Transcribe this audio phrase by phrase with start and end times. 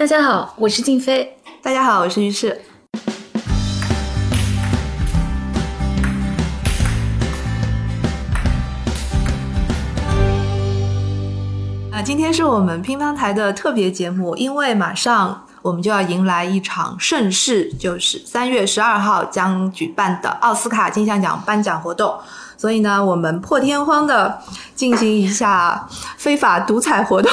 [0.00, 1.36] 大家好，我是静飞。
[1.62, 2.58] 大家好，我是于适。
[11.92, 22.18] 啊，今天是我们乒乓台的特别节目，因为马上我们就要迎来一场盛事，就是三月十二号将举办的奥斯卡金像奖颁奖活动。
[22.56, 24.40] 所以呢，我们破天荒的
[24.74, 25.86] 进行一下
[26.16, 27.30] 非法独彩活动。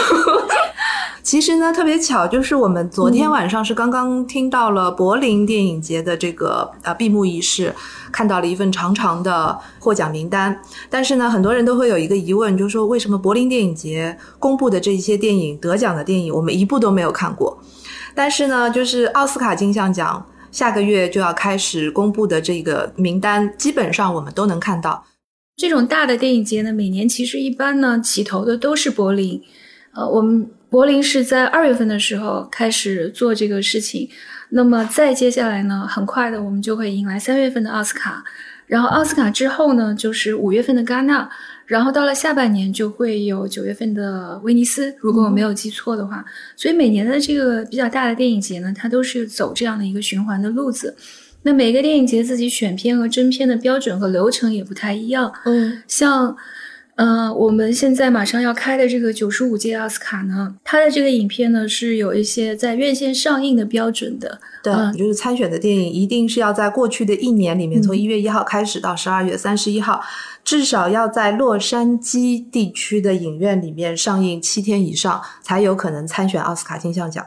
[1.27, 7.75] 其实呢，特别巧，就是我们昨天晚上是刚刚听到了柏林电影节的这个呃闭幕仪式，
[8.13, 10.57] 看到了一份长长的获奖名单。
[10.89, 17.61] 但是呢，很多人都会有一个疑问，就是说为什么柏林电影节公布的这些电影得奖的电影，我们一部都没有看过？
[18.15, 25.03] 但是呢，就是奥斯卡金像奖下个月就要开始公布的这个名单，基本上我们都能看到。
[25.57, 29.41] 这种大的电影节呢，每年其实一般呢起头的都是柏林，
[29.93, 30.49] 呃，我们。
[30.69, 34.09] 柏林是在二月份的时候开始做这个事情，
[34.49, 38.21] 那么再接下来呢，很快的我们就会迎来三月份的奥斯卡，
[38.65, 41.29] 然后奥斯卡之后呢，就是五月份的戛纳，
[41.65, 46.25] 然后到了下半年就会有九月份的威尼斯，如果我没有记错的话。
[46.57, 50.95] 所以每年的这个比较大的电影节呢，它都是走这样的一个循环的路子。
[51.43, 55.33] 那每个电影节自己选片和甄片的标准和流程也不太一样。
[55.45, 56.35] 嗯，像。
[56.97, 64.39] 嗯，我们现在马上要开的这个九十五届奥斯卡呢，它的这个影片呢是有一些在院线上映的标准的。
[64.63, 70.01] 对，就是参选的电影一定是要在过去的一年里面，从一月一号开始到十二月三十一号，
[70.43, 77.23] 至少要在洛杉矶地区的影院里面上映七天以上，才有可能参选奥斯卡金像奖。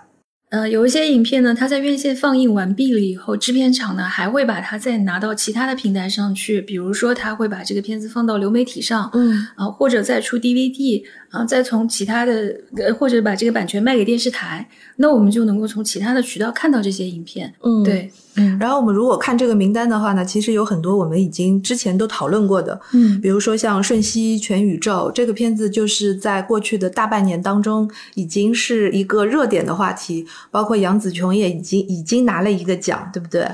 [0.50, 11.02] 呃，有一些影片呢，它在院线放映完毕了以后，制片厂呢还会把它再拿到其他的平台上去，比如说他会把这个片子放到流媒体上，嗯，啊，或者再出 DVD。
[11.30, 17.54] 啊，再从其他的呃，或者把这个版权卖给电视台，那我们就能够从其他的渠道看到这些影片。
[17.62, 18.58] 嗯，对，嗯。
[18.58, 33.46] 然后我们如果看这个名单的话呢，其实有很多我们已经之前都讨论过的，嗯，比如说像《瞬息全宇宙》这个片子，就是在过去的大半年当中已经是一个热点的话题，包括杨紫琼也已经已经拿了一个奖，对不对？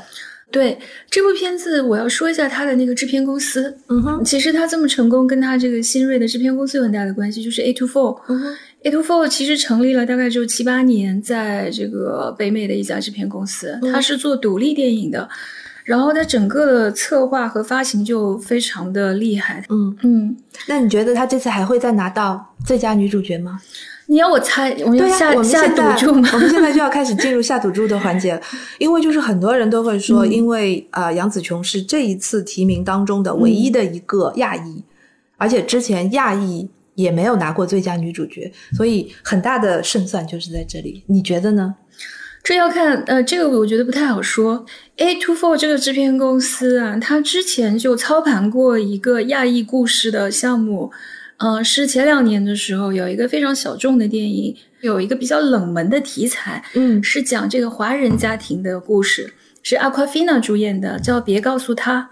[0.48, 0.78] 对
[1.10, 3.76] 这部片子，我要说一下他的那个制片公司。
[3.88, 8.22] 嗯哼，其实他这么成功，跟他这个新锐的制片公司有很大的关系，就是 A Two Four。
[8.28, 15.28] 嗯哼，A Two Four 其实成立了大概只有七八年，在这个北美的一家制片公司，它是做独立电影的，
[15.84, 19.66] 然后它整个的策划和发行就非常的厉害。
[19.68, 20.36] 嗯嗯，
[20.68, 23.60] 那你觉得他这次还会再拿到最佳女主角吗？
[24.08, 26.28] 你要我猜，我们要下下赌注吗？
[26.34, 28.40] 我们现在就要开始进入下赌注的环节，
[28.78, 34.84] 因为就是很多人都会说，因为呃杨紫琼是这一次提名当中的唯一的一个亚裔，
[35.36, 41.02] 而且之前亚裔也没有拿过最佳女主角，所以很大的胜算就是在这里。
[41.08, 41.74] 你觉得呢？
[42.44, 44.64] 这要看呃，这个我觉得不太好说。
[44.98, 50.92] A Two Four 这个制片公司啊，它之前就操盘过一个亚裔故事的项目。
[51.38, 62.10] 嗯，是前两年的时候有一个非常小众的电影，有一个比较冷门的题材，嗯，是讲这个华人家庭的故事，是 Aquafina 主演的，叫《别告诉他》，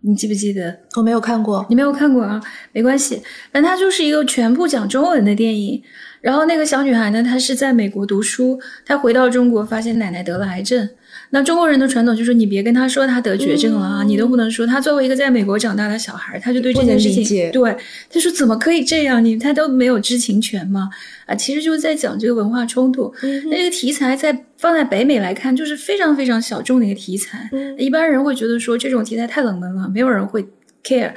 [0.00, 0.78] 你记不记得？
[0.96, 2.40] 我没有看过，你没有看过啊？
[2.72, 5.82] 没关系，但它就是一个全部讲中文的电影。
[6.22, 10.88] 然后那个小女孩呢，她是在美国读书，她回到中国，发现奶奶得了癌症。
[11.30, 14.64] 那中国人的传统就是你别跟他说他得绝症了啊，你都不能说。
[14.64, 17.76] 他作为一个在美国长大的小孩，他就对这件事情，对
[18.08, 19.24] 他说怎么可以这样？
[19.24, 20.88] 你他都没有知情权吗？
[21.26, 23.12] 啊，其实就是在讲这个文化冲突。
[23.50, 27.50] 那这个题材在放在北美来看，就是非常非常小众的一个题材。
[27.78, 30.46] 一般人会觉得说这种题材太冷门了，没有人会
[30.84, 31.12] care。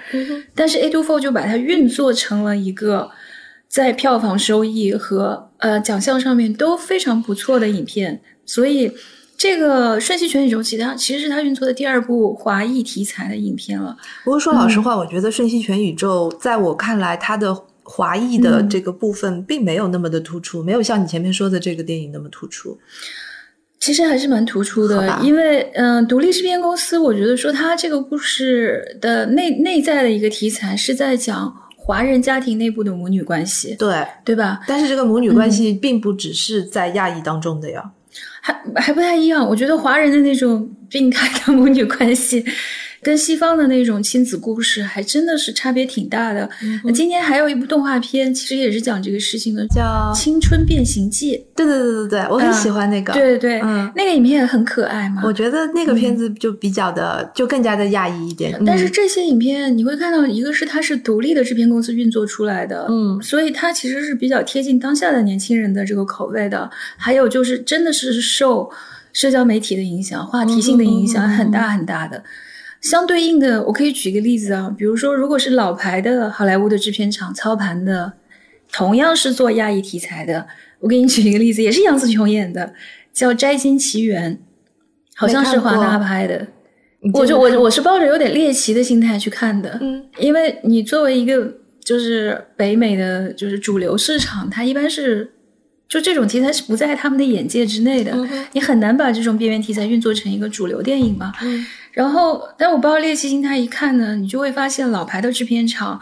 [0.56, 3.12] 但是 A Two Four 就把它运作成了一个
[3.68, 8.92] 在票房收益和呃奖项上面都非常不错的影片，所以。
[9.38, 13.96] 这个《瞬息全宇宙》其实其实是他运作的第二部华裔题材的影片了。
[14.24, 22.78] 不过说老实话，我觉得《瞬息全宇宙》在我看来，它的华裔的这个部分并没有那么的突出，没有像你前面说的这个电影那么突出。
[23.80, 34.62] 其实还是蛮突出的，因为嗯，独立制片公司，我觉得说它这个故事的内内在的一个题材是在讲华人家庭内部的母女关系，对对吧？
[34.68, 37.92] 但是这个母女关系并不只是在亚裔当中的呀。
[38.42, 42.44] 还还不太一样，我觉得华人的那种病态的母女关系，
[43.08, 46.50] 跟西方的那种亲子故事还真的是差别挺大的。
[46.84, 49.82] 那今天还有一部动画片，其实也是讲这个事情的，叫
[50.14, 53.02] 《青春变形记对对对对对，我很喜欢那》。
[53.06, 53.14] 个。
[53.14, 55.22] 对对对，嗯那个影片也很可爱嘛。
[55.24, 58.54] 我觉得那个片子就比较的，就更加的亚裔一点。
[58.60, 66.70] 嗯但是这些影片你会看到，一个是它是独立的制片公司运作出来的，嗯所以它其实是比较贴近当下的年轻人的这个口味的。
[66.98, 68.70] 还有就是真的是受
[69.14, 72.22] 社交媒体的影响、话题性的影响很大很大的。
[72.88, 78.14] 相对应的，我可以举一个例子啊，比如说，如果是老牌的好莱坞的制片厂操盘的，
[78.72, 80.48] 同样是做亚裔题材的，
[80.80, 82.74] 我给你举一个例子，也是杨紫琼演的，
[83.12, 84.36] 叫《摘金奇缘》，
[85.16, 86.48] 好像是华纳拍的。
[87.14, 95.34] 我就我我是抱着有点猎奇的心态去看的，嗯因为你作为一个就是北美的就是主流市场，它一般是
[95.88, 101.34] 就这种题材是不在他们的眼界之内的，嗯你很难把这种边缘题材运作成一个主流电影嘛。
[101.44, 101.66] 嗯
[101.98, 106.00] 然后，但我抱着猎奇心态一看呢，你就会发现老牌的制片厂，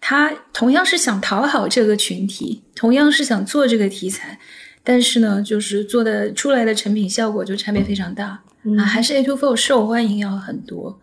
[0.00, 4.40] 它同样是想讨好这个群体，同样是想做这个题材，
[4.82, 10.98] 但是呢，就是做的出来的成品效果就差别非常大、嗯啊，还是 A to Four 受欢迎要很多。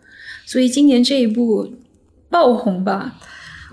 [0.46, 1.74] 所以今年这一部
[2.30, 3.14] 爆红吧，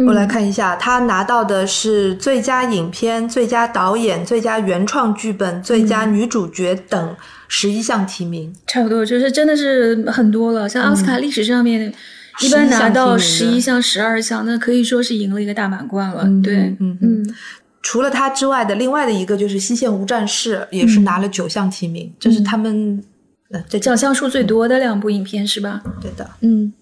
[0.07, 7.17] 我来看一下，他拿到的是最佳影片、最佳导演、最佳原创剧本、最佳女主角等
[7.53, 8.55] 十一项提名。
[8.67, 10.69] 差不多就是真的是很多了。
[10.69, 11.93] 像奥斯卡历史上面，
[12.41, 16.23] 一般拿到十一项、十二项，那可以说是赢了一个大满贯了。
[16.25, 17.35] 嗯对，嗯嗯嗯
[17.83, 23.03] 除了他之外的另外的一个就是《西线无战事》，也是拿了九项提名，这是他们
[23.51, 25.83] 呃奖项数最多的两部影片是吧？
[26.01, 26.31] 对的。
[26.43, 26.73] 嗯，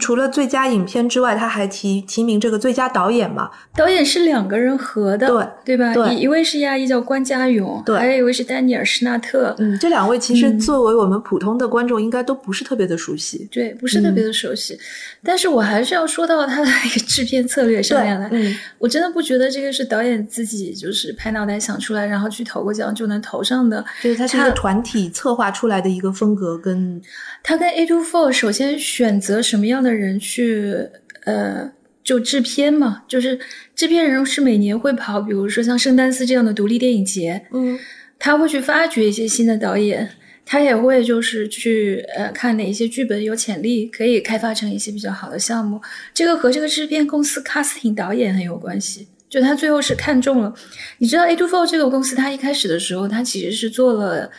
[0.00, 3.50] 除了最佳影片之外，他还提提名这个最佳导演嘛？
[3.76, 5.94] 导演是两个人合的，对对吧？
[5.94, 9.54] 对一一位是亚裔叫关家勇，对还有一位是丹尼尔施纳特。
[9.58, 13.46] 嗯，这两位其实作为我们普通的观众，应该都不是特别的熟悉。
[13.52, 14.76] 对，不是特别的熟悉，
[15.22, 18.28] 但是我还是要说到他的一个制片策略上面来。
[18.32, 23.84] 嗯我真的不觉得这个是导演自己就是拍脑袋想出来，然后去投个奖就能投上的。
[24.02, 27.00] 就是它是一个团体策划出来的一个风格跟
[27.42, 30.88] 他跟 A to Four 首先选择什么样的人去
[31.24, 31.72] 呃。
[32.02, 33.38] 就制片嘛，就是
[33.76, 37.78] 制片人是每年会跑，比如说像圣丹斯这样的独立电影节，嗯
[38.18, 40.10] 他会去发掘一些新的导演，
[40.44, 45.80] 他也会就是去呃看哪一些剧本有潜力，可以开发成一些比较好的项目。
[46.14, 49.06] 这个和这个制片公司 casting 导演很有关系。
[49.28, 50.52] 就他最后是看中了，
[50.98, 54.30] 你知道 A to Four 这个公司，他一开始的时候，他其实是做了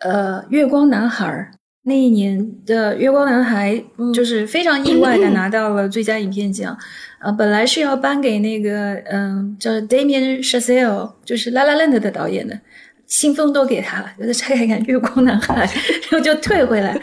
[0.00, 1.52] 呃月光男孩儿。
[1.82, 3.82] 那一年的《月光男孩》
[4.14, 6.76] 就是非常意外的拿到了最佳影片奖，
[7.20, 12.60] 呃，本来是要颁给那个嗯、叫 Damien Chazelle，就是《La La Land》的导演的，
[13.06, 15.66] 信封都给他了，觉得拆开看《月光男孩》，
[16.12, 17.00] 然后就退回来，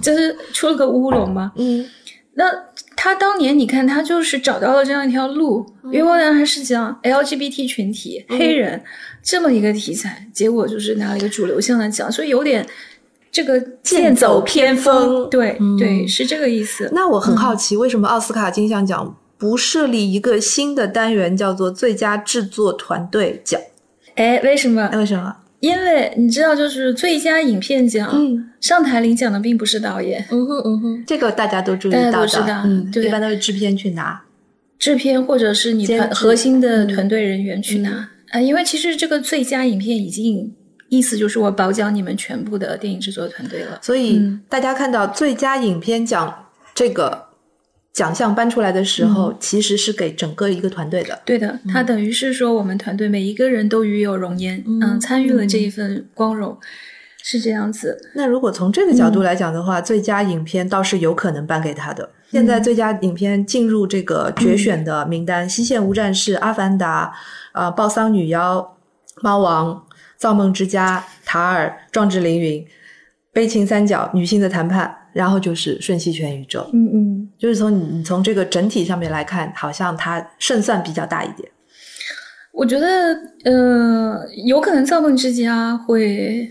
[0.00, 1.52] 就是出了个乌龙嘛。
[1.56, 1.86] 嗯。
[2.36, 2.50] 那
[2.96, 5.92] 他当年你看，他就是找到了这样一条路，嗯。
[5.92, 8.82] 月光男孩是讲 LGBT 群体、黑人
[9.22, 12.66] 这么一个题材，结果就是拿了一个主流性的奖，所以有点
[13.34, 15.28] 这个剑走偏锋。
[15.28, 16.88] 对、嗯对，是这个意思。
[16.92, 23.60] 那我很好奇，为什么奥斯卡金像奖不设立一个新的单元，叫做最佳制作团队奖？
[24.14, 24.88] 哎，为什么？
[24.94, 25.34] 为什么？
[25.58, 34.22] 因为你知道，就是最佳影片奖，嗯上台领奖的并不是导演，嗯哼嗯哼，这个大家都注意大家到的，都知道嗯，对一般都是制片去拿。
[34.78, 38.08] 制片或者是你团核心的团队人员去拿。
[38.30, 40.52] 啊、因为其实这个最佳影片已经
[40.94, 43.78] 意思就是我保奖你们全部的电影制作团队了。
[43.82, 47.26] 所以嗯大家看到最佳影片奖这个
[47.92, 51.20] 奖项颁出来的时候，其实是给整个一个团队的。
[51.24, 56.58] 对的，它等于是说我们团队每一个人都与有荣焉，嗯参与了这一份光荣，
[57.22, 58.10] 是这样子。
[58.16, 62.10] 那如果从这个角度来讲的话，最佳影片倒是有可能颁给他的。
[62.32, 67.06] 现在最佳影片进入这个决选的名单：西线无战事》《阿凡达》、
[67.52, 68.58] 呃，《暴桑女妖》、
[69.22, 69.72] 《猫王》、
[70.16, 72.60] 《造梦之家》、《塔尔》、《壮志凌云》、
[73.32, 76.60] 《悲情三角》、女性的谈判，然后就是《瞬息全宇宙》。
[76.72, 81.48] 嗯嗯，就是从你你从这个整体上面来看，好像它胜算比较大一点。
[82.52, 82.86] 我觉得
[83.44, 86.48] 呃，有可能造梦之家会，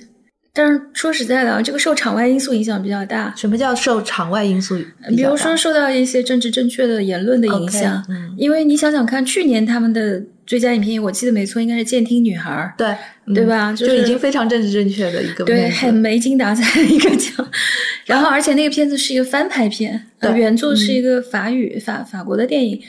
[0.54, 3.34] 但是说实在的啊，这个受场外因素影响比较大。
[3.38, 4.78] 什么叫受场外因素
[5.16, 12.88] 比如说受到一些政治正确的言论的影响嗯因为你想想看，去年他们的最佳影片，我记得没错，应该是《监听女孩》，对
[13.26, 13.72] 嗯对吧？
[13.74, 17.48] 就是已经非常政治正确的一个对，很没精打采的一个奖。
[18.06, 22.82] 然后，而且那个片子是一个翻拍片，原作是一个法语、法法国的电影。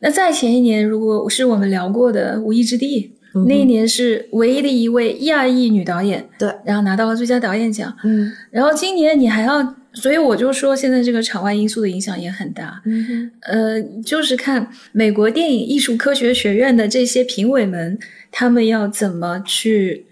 [0.00, 7.96] 那再前一年，如果是我们聊过的《无意之地》嗯那一年是唯一的一位亚裔女导演，对，然后拿到了最佳导演奖。
[8.04, 12.80] 嗯然后今年你还要所以我就说，现在这个场外因素的影响也很大。
[12.84, 17.98] 嗯呃，就是看美国电影艺术科学学院的这些评委们，
[18.30, 20.06] 他们要怎么去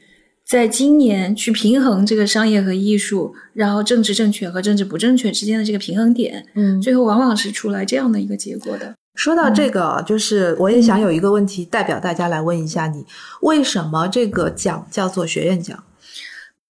[0.45, 6.81] 在今年去平衡这个商业和艺术，然后政治正确和政治不正确之间的这个平衡点，嗯。
[6.81, 8.95] 最后往往是出来这样的一个结果的。
[9.15, 13.05] 说到这个，就是我也想有一个问题，代表大家来问一下你：
[13.43, 15.83] 为什么这个奖叫做学院奖？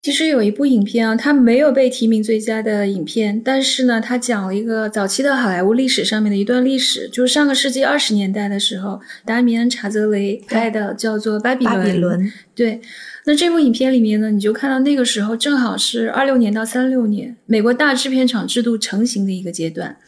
[0.02, 11.76] 其实有一部影片啊，它没有被提名最佳的影片，但是呢，它讲了一个早期的好莱坞历史上面的一段历史，就是上个世纪二十年代的时候，达米安·查泽雷拍的，叫做《巴比伦》。
[11.78, 12.33] 巴比伦。
[12.54, 12.80] 对，
[13.26, 19.99] 那这部影片里面呢，你就看到那个时候正好是二六年到三六年，美国大制片厂制度成型的一个阶段。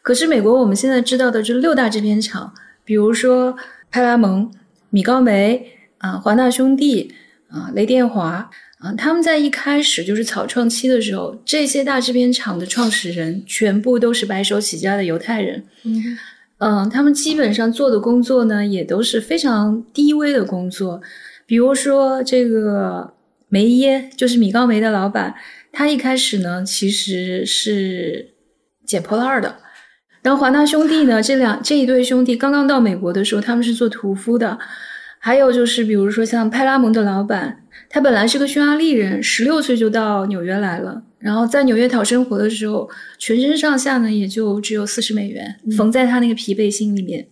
[0.00, 3.54] 可是美国我们现在知道的这六大制片厂，比如说
[3.90, 4.50] 派拉蒙、
[4.88, 5.66] 米高梅
[5.98, 7.12] 啊、华纳兄弟
[7.48, 8.50] 啊、雷电华
[8.84, 15.64] 啊，他们在一开始就是草创期的时候，这些大制片厂的创始人全部都是白手起家的犹太人。
[15.84, 16.18] 嗯
[16.58, 21.00] 嗯，他们基本上做的工作呢，也都是非常低微的工作，
[21.46, 23.14] 比如说这个
[23.48, 25.34] 梅耶，就是米高梅的老板，
[25.72, 28.34] 他一开始呢其实是
[28.86, 29.56] 捡破烂的。
[30.20, 34.58] 然后华纳兄弟呢，这两这一对兄弟刚刚到美国的时候，他们是做屠夫的。
[35.24, 41.02] 还有就是，比如说像派拉蒙的老板，他本来是个匈牙利人，十六岁就到纽约来了。
[41.18, 47.26] 然后在纽约讨生活的时候，全身上下呢也就只有四十美元，缝在他那个疲惫心里面。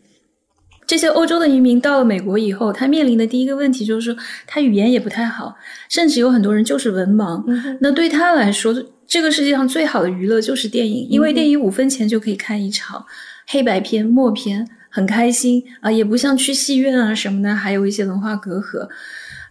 [0.86, 5.54] 这些欧洲的移民到了美国以后，他面临的第一个问题就是说，他语言也不太好，
[5.90, 7.44] 甚至有很多人就是文盲。
[7.82, 8.74] 那对他来说，
[9.06, 13.04] 这个世界上最好的娱乐就是电影，因为电影五分钱就可以看一场
[13.48, 18.86] 黑白片、默片，很开心啊，也不像去戏院啊什么的，还有一些文化隔阂。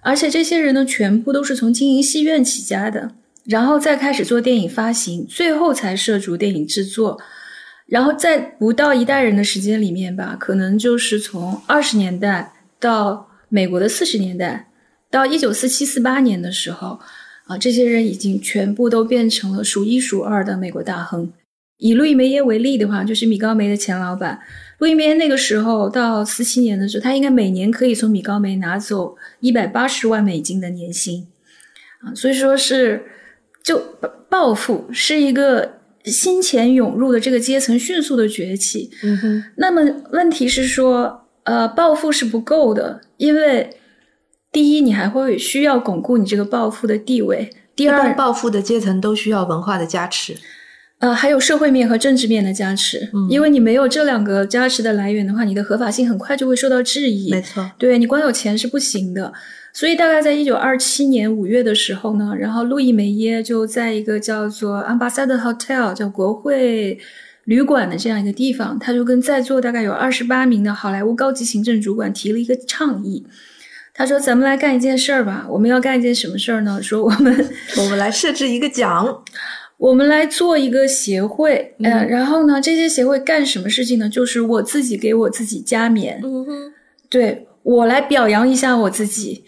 [0.01, 3.12] 而且这些人呢，全部都是从经营戏院起家的，
[3.45, 7.19] 然后再开始做电影发行，最后才涉足电影制作。
[7.88, 14.69] 然后在不到一代人的时间里面吧，可能就是从二十年代到美国的四十年代，
[15.10, 17.00] 到一九四七四八年的时候，
[17.48, 21.31] 啊，这些人已经全部都变成了数一数二的美国大亨。
[21.77, 24.39] 以路易梅耶为例的话，就是米高梅的前老板。
[24.81, 31.25] 路易梅耶那个时候到四七年的时候，他应该每年可以从米高梅拿走一百八十万美金的年薪，
[32.01, 33.05] 啊，所以说是
[33.63, 33.81] 就
[34.27, 35.77] 暴富是一个。
[36.03, 39.43] 新钱涌入的这个阶层迅速的崛起，嗯哼。
[39.57, 43.69] 那么问题是说，呃，暴富是不够的，因为
[44.51, 50.35] 第一，你还会需要巩固你这个暴富的地位；第二，暴富的阶层都需要文化的加持，
[51.01, 53.10] 呃，还有社会面和政治面的加持。
[53.12, 57.31] 嗯，因为你没有这两个加持的来源的话，你的合法性很快就会受到质疑。
[57.31, 59.34] 没错，对你光有钱是不行的。
[59.74, 67.00] 所以大概在一九二七年五月的时候呢，然后路易梅耶就在一个叫做 Ambassador Hotel，叫国会
[67.46, 73.25] 旅馆的这样一个地方，他就跟在座大概有二十八名的好莱坞高级行政主管提了一个倡议。
[73.93, 76.81] 他说：“咱们来干一件事儿吧，我们要干一件什么事儿呢？
[76.81, 79.05] 说我们我们来设置一个奖，
[79.81, 84.07] 我们来做一个协会，嗯，然后呢，这些协会干什么事情呢？
[84.07, 86.73] 就是我自己给我自己加冕，嗯哼，
[87.09, 89.43] 对我来表扬一下我自己。”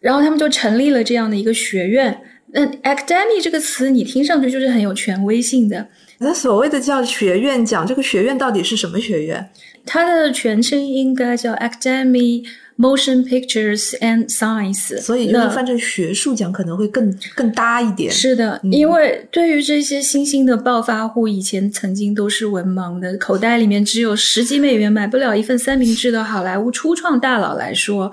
[0.00, 2.20] 然后他们就成立了这样的一个学院。
[2.52, 5.88] 那 “academy” 这个词，你听上去就是很有权威性的。
[6.18, 9.50] 那所谓的叫学院奖，这个学院到底是什么学院？
[9.86, 12.44] 它的全称应该叫 “Academy
[12.78, 15.00] Motion Pictures and Science”。
[15.00, 18.10] 所以，那翻成学术奖可能会更更搭一点。
[18.10, 28.10] 是的，因为对于这些新兴的暴发户，以前曾经都是文盲的，口袋里面只有十几美元买不了一份三明治的好莱坞初创大佬来说。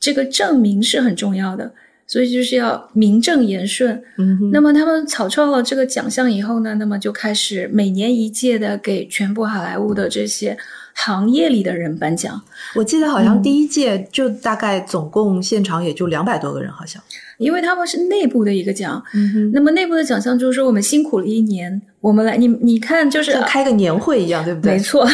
[0.00, 1.72] 这个证明是很重要的，
[2.08, 4.02] 所以就是要名正言顺。
[4.18, 10.58] 嗯，那么他们草创了这个奖项以后呢，那么就开始每年一届的给全部好莱坞的这些
[10.94, 12.40] 行业里的人颁奖。
[12.74, 17.02] 我记得好像第一届就大概总共现场也就两百多个人，好像。
[17.38, 19.50] 因为他们是内部的一个奖，嗯。
[19.52, 24.72] 那么内部的奖项就是说我们辛苦了一年，我们来你你看就是开个年会一样，对不对？
[24.72, 25.06] 没错，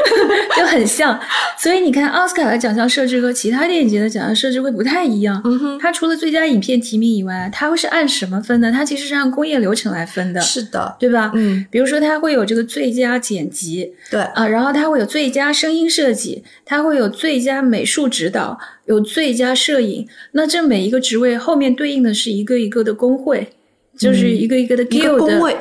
[0.56, 1.18] 就很像。
[1.58, 5.42] 所以你看奥斯卡的奖项设置和其他电影节的奖项设置会不太一样。
[5.80, 8.70] 它除了最佳影片提名以外，它会是按什么分的？
[8.70, 10.40] 它其实是按工业流程来分的。
[10.40, 11.32] 是的，对吧？
[11.34, 11.64] 嗯。
[11.70, 20.08] 比如说它会有这个最佳剪辑，对啊，然后它会有最佳声音设计，它会有最佳美术指导，有最佳摄影。
[20.32, 23.48] 那这每一个职位后面对应的是一个一个的工会，
[23.96, 25.56] 就是一个一个的 guild 工会。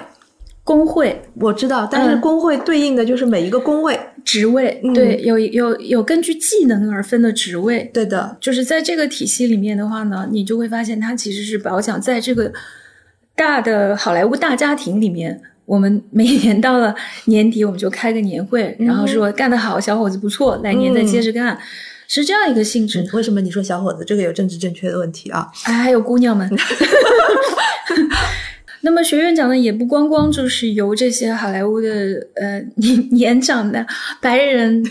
[0.63, 7.87] 工会我知道，但是工会对应的就是每一个工位职位，对，有有有根据技能而分的职位。
[7.93, 12.51] 对的，就是在这个体系里面的话呢，你就会发现它其实是保奖在这个
[13.35, 21.55] 大的好莱坞大家庭里面我们每年到了年底，我们就开个年会，然后说干得好，小伙子不错，来年再接着干，
[22.07, 23.05] 是这样一个性质。
[23.13, 25.47] 为什么你说小伙子这个有政治正确的问题啊？
[25.65, 26.49] 哎，还有姑娘们。
[28.81, 31.89] 那么学院奖呢，也不光光就是由这些好莱坞的
[32.35, 33.85] 呃年年长的
[34.21, 34.83] 白人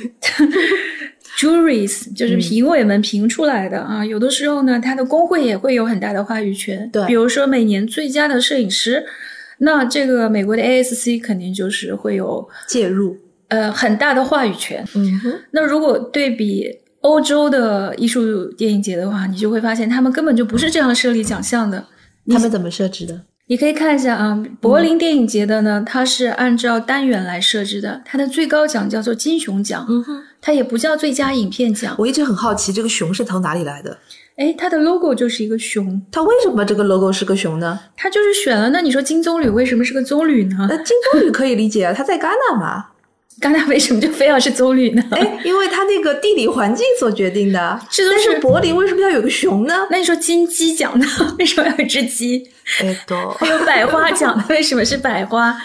[1.38, 4.04] juries，就是评委们评出来的啊。
[4.04, 6.88] 有的时候呢，他的工会也会有很大的话语权。
[6.92, 9.04] 对，比如说每年最佳的摄影师，
[9.58, 13.16] 那这个美国的 ASC 肯定就是会有介入，
[13.46, 14.84] 呃，很大的话语权。
[14.94, 15.32] 嗯哼。
[15.52, 16.68] 那如果对比
[17.04, 21.84] 欧洲的艺术电影节的话，你就会发现他们根本就不是这样设立奖项的。
[22.28, 23.20] 他们怎么设置的？
[23.46, 31.94] 你可以看一下啊，柏林电影节的呢，它是按照单元来设置的，它的最高奖叫做金熊奖，嗯哼，它也不叫最佳影片奖。
[31.98, 33.98] 我一直很好奇，这个熊是从哪里来的？
[34.36, 37.78] 哎，它的 logo 就是一个熊，它为什么这个 logo 是个熊呢？
[37.94, 38.70] 它就是选了。
[38.70, 40.66] 那你说金棕榈为什么是个棕榈呢？
[40.70, 42.86] 那金棕榈可以理解啊，它在戛纳嘛。
[43.40, 45.02] 戛纳为什么就非要是棕榈呢？
[45.12, 47.80] 哎，因为它那个地理环境所决定的。
[47.90, 49.74] 这都是柏林为什么要有个熊呢？
[49.90, 51.06] 那你说金鸡奖呢？
[51.38, 52.48] 为什么要有一只鸡？
[52.80, 55.56] 哎，都 还有百花奖，为什么是百花？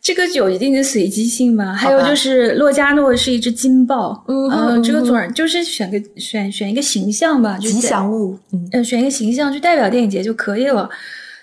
[0.00, 1.72] 这个有一定的随机性嘛？
[1.72, 8.36] 还有就是洛迦诺是一只金豹，嗯，这个总就是选个选选一个形象吧，吉祥物，
[8.72, 10.90] 嗯，选一个形象就代表电影节就可以了。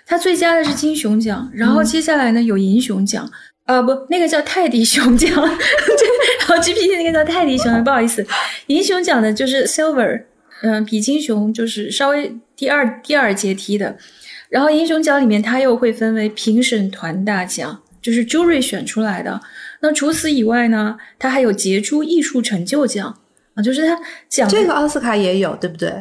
[0.05, 3.29] 它最佳的是金熊奖，然后接下来呢有银熊奖。
[3.69, 6.07] 啊不，那个叫泰迪熊奖， 对，
[6.39, 8.25] 然后 GPT 那个叫泰迪熊，不好意思，
[8.65, 10.23] 银熊奖的就是 Silver，
[10.63, 13.95] 嗯，比金熊就是稍微第二第二阶梯的，
[14.49, 19.39] 然后银熊奖里面它又会分为评审团大奖，就是 Jury 选出来的，
[19.81, 23.18] 那除此以外呢，它还有杰出艺术成就奖。
[23.61, 23.97] 就是他
[24.27, 25.93] 讲这个奥斯卡也有，对不对？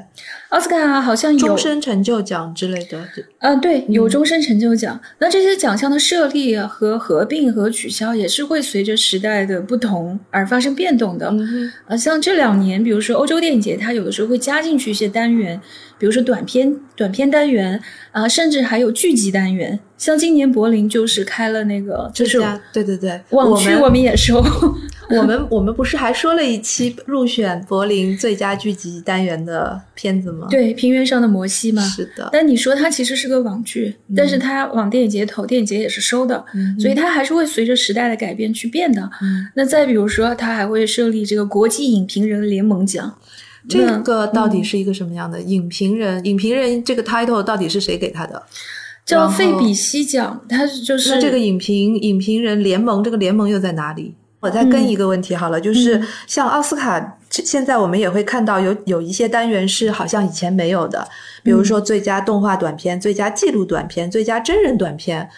[0.51, 2.99] 奥斯卡好像有终身成就奖之类的。
[3.41, 4.99] 嗯，对，有终身成就奖。
[5.19, 11.33] 那这些奖项的设立和合并和取消，也是会随着时代的不同而发生变动的。
[11.87, 15.61] 啊，像这两年，比如说欧洲电影节，它有的时候会加进去一些单元，
[15.99, 17.81] 比如说短片、短片单元
[18.13, 19.79] 啊，甚至还有剧集单元。
[19.99, 22.41] 像今年柏林就是开了那个，就是
[22.73, 24.43] 对对对，网剧我们也收。
[25.17, 30.47] 我们我们不是还说了一期入选柏林最佳剧集单元的片子吗？
[30.51, 31.83] 对，平原上的摩西嘛。
[31.83, 32.29] 是的。
[32.31, 36.45] 但你说它其实是个网剧，但是它往电影节投，电影节也是收的，
[36.79, 39.11] 所以它还是会随着时代的改变去变的。
[39.55, 43.19] 那再比如说，它还会设立这个国际影评人联盟奖，
[43.69, 46.25] 这个到底是一个什么样的影评人？
[46.25, 48.43] 影评人这个 title 到底是谁给他的？
[49.07, 54.15] 叫费比西奖，它就是那这个影评影评人联盟，这个联盟又在哪里？
[54.41, 61.09] 我再跟一个问题好了，就是像奥斯卡，现在我们也会看到有有一些单元是好像以前没有的，
[61.43, 65.29] 比如说最佳动画短片、最佳纪录短片、最佳真人短片。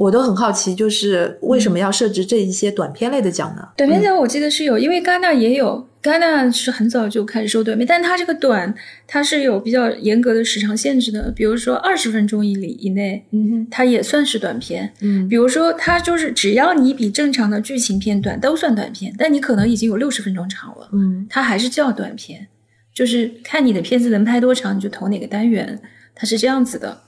[0.00, 3.68] 我都很好奇，就是为什么要设置这一些短片类的奖呢？
[3.76, 8.74] 短片奖我记得是有，因为戛纳也有，戛纳是很早就开始收短片，但它这个短
[9.06, 22.48] 它是有比较严格的时长限制的，比如说二十分钟以里以内，嗯，它也算是短片，嗯，比如说它就是只要你比正常的剧情片短，都算短片，但你可能已经有六十分钟长了，嗯，它还是叫短片，
[22.94, 25.78] 就是看你的片子能拍多长，你就投哪个单元，
[26.14, 27.02] 它是这样子的。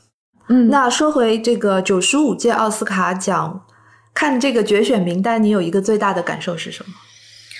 [0.48, 3.64] 嗯，那说回这个九十五届奥斯卡奖，
[4.12, 6.92] 看这个决选名单，你有一个最大的感受是什么？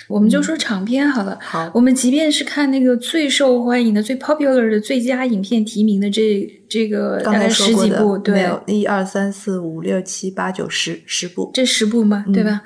[0.09, 1.39] 我们就说长片好了。
[1.41, 12.61] 好，我们即便是看那个最受欢迎的、最 popular 的最佳影片提名的这这个大概十几部，对，一二三四五六七八九十十部，这十部嘛，对吧？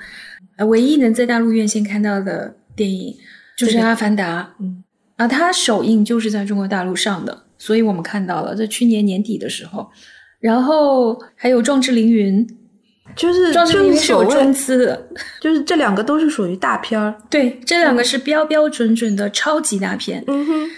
[0.56, 3.14] 呃，唯一能在大陆院线看到的电影
[3.56, 4.82] 就是《阿凡达》，嗯，
[5.16, 7.44] 啊，它首映就是在中国大陆上的。
[7.58, 9.90] 所以我们看到了，在去年年底的时候，
[10.40, 12.46] 然后还有《壮志凌云》，
[13.16, 15.08] 就是《壮志凌云》是有中资的，
[15.40, 17.12] 就是这两个都是属于大片儿。
[17.28, 20.22] 对，这两个是标标准准的超级大片。
[20.28, 20.70] 嗯哼，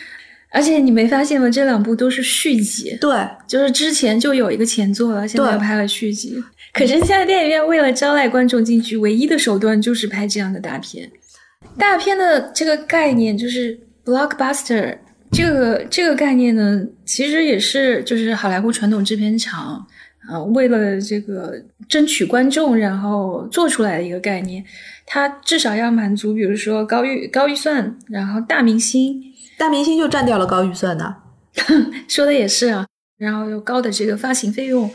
[0.50, 1.50] 而且你没发现吗？
[1.50, 2.96] 这两部都是续集。
[2.98, 3.14] 对，
[3.46, 6.42] 就是之前就有一个前作了，现在又拍了续集。
[6.72, 11.10] 可是现在电影院为了招徕观众进去，唯一的手段就是拍这样的大片。
[11.76, 14.96] 大片的这个概念就是 blockbuster。
[15.32, 19.86] 这个这个概念呢，其实也是就是好莱坞传统制片厂
[20.28, 21.54] 啊，为了这个
[21.88, 24.64] 争取观众，然后做出来的一个概念。
[25.06, 29.22] 它至少要满足，比如说高预高预算，然后大明星，
[29.56, 31.16] 大明星就占掉了高预算的。
[32.06, 32.86] 说的也是啊，
[33.18, 34.88] 然后又高的这个发行费用，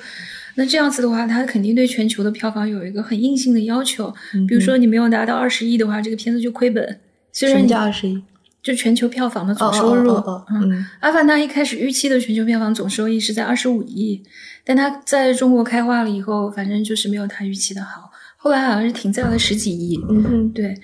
[0.56, 4.14] 那这样子的话，它肯定对全球的票房有一个很硬性的要求。
[4.48, 7.00] 比如说你没有达到二十亿的话，这个片子就亏本。
[7.34, 8.22] 虽然叫二十亿。
[8.66, 10.16] 就全球票房的总收入。
[10.50, 14.24] 嗯，嗯阿凡达一开始预期的全球票房总收益是在二十五亿，
[14.64, 20.04] 但它在中国开画了以后，反正就是没有它预期的好，后来好像是停在了十几亿。
[20.10, 20.76] 嗯哼，对，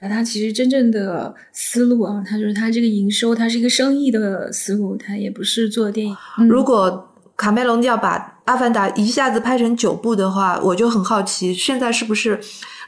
[0.00, 6.16] 那它其实真正的思路啊，它就是它这个营收，它是一个生意的思路，它也不是做电影。
[6.38, 12.38] 嗯如果卡梅隆要把《阿凡达》一下子拍成九部的话，我就很好奇，现在是不是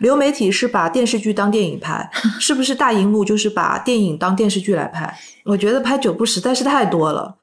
[0.01, 5.16] 流媒体是把电视剧当电影拍， 是不是大荧幕就是把电影当电视剧来拍？
[5.45, 7.37] 我觉得拍九部实在是太多了。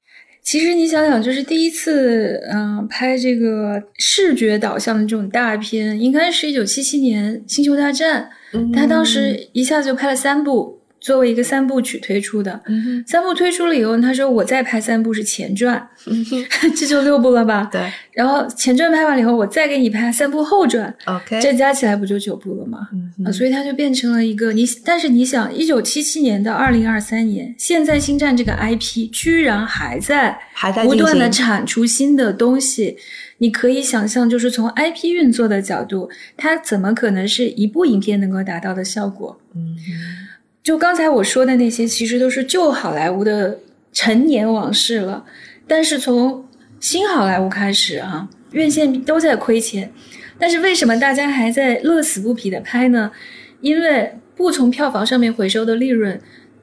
[0.43, 8.29] 其实你想想，就是第一次，嗯、拍这个视觉导向的这种大片，应该是一九七七年《星球大战》，
[8.75, 12.61] 他当时一下子就拍了三部，作为一个三部曲推出的。
[12.65, 15.75] 嗯，三部推出了以后，他说我再拍三部是前传，
[16.07, 16.25] 嗯，
[16.73, 17.67] 这就六部了吧？
[17.69, 22.87] 对然后前传拍完了以后，我再给你拍三部后传，，OK，这加起来不就九部了吗？
[22.93, 32.95] 嗯啊，所以它就变成了一个你，但是你想，一九七七年到二零二三年，现在星战这个 IP 居然还在还在不断的产出新的东西，
[33.39, 39.37] 你可以想象，就是从 IP 运作的角度，它怎么可能是一部影片能够达到的效果？
[39.55, 40.32] 嗯哼
[40.63, 43.59] 就刚才我说的那些，其实都是旧好莱坞的
[43.91, 45.25] 陈年往事了。
[45.67, 46.47] 但是从
[46.79, 49.91] 新好莱坞开始啊，院线都在亏钱，
[50.39, 53.11] 但是为什么大家还在乐此不疲的拍呢？
[53.59, 56.19] 因为不从票房上面回收的利润，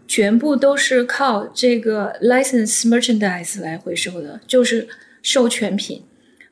[0.09, 4.89] 全部都是靠这个 license merchandise 来回收的，就是
[5.23, 6.03] 授权品。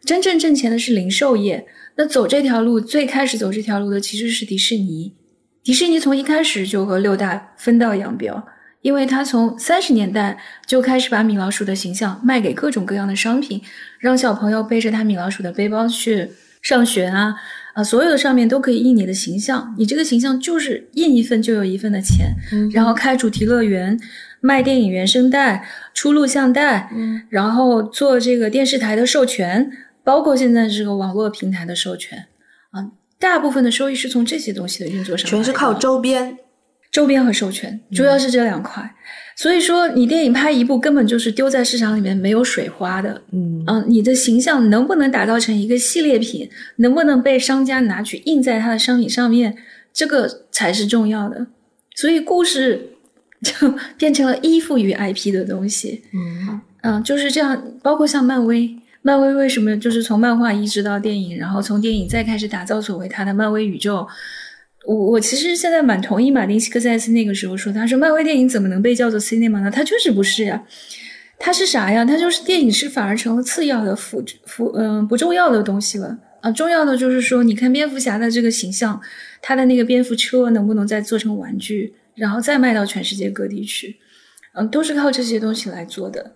[0.04, 1.66] 真正挣钱的是零售业。
[1.96, 5.12] 那走这条路，最开始走这条路的其实是迪士尼。
[5.68, 8.42] 迪士尼从一开始就和六大分道扬镳，
[8.81, 13.61] 因为他从三十年代就开始把米老鼠的形象卖给各种各样的商品，
[13.98, 16.31] 让小朋友背着他米老鼠的背包去
[16.62, 17.35] 上学啊
[17.74, 24.00] 啊，所有的上面都可以印你的形象，你这个形象就是印一份就有一份的钱，嗯然后开主题乐园，
[24.40, 29.70] 卖电影原声带、出录像带，嗯然后做这个电视台的授权，
[30.02, 32.27] 包括现在这个网络平台的授权啊，
[33.18, 36.38] 大部分的收益是从这些东西的运作上全是靠周边。
[36.90, 38.94] 周边和授权，主要是这两块。
[39.37, 43.22] 所以说，你电影拍一部根本就是丢在市场里面没有水花的。
[43.31, 49.54] 嗯嗯，你的形象能不能打造成一个系列品，能不能被商家拿去印在他的商品上面，
[49.92, 51.46] 这个才是重要的。
[51.94, 52.94] 所以故事
[53.42, 53.52] 就
[53.98, 56.02] 变成了依附于 IP 的东西。
[56.14, 57.62] 嗯嗯，就是这样。
[57.83, 64.06] 包括像漫威，漫威为什么就是从漫画移植到电影，然后从电影再开始打造所谓它的漫威宇宙？
[64.87, 69.70] 我我其实现在蛮同意马丁斯科塞斯那个时候说，他说漫威电影怎么能被叫做 cinema 呢？
[69.70, 70.64] 它确实不是呀、
[71.38, 72.04] 它是啥呀？
[72.04, 76.50] 它就是电影是反而成了次要的辅辅嗯、不重要的东西了啊。
[76.50, 78.98] 重要的就是说，你看蝙蝠侠的这个形象，
[79.42, 83.96] 他的那个蝙蝠车能不能再做成玩具，然后再卖到全世界各地去？
[84.54, 86.32] 嗯，都是靠这些东西来做的。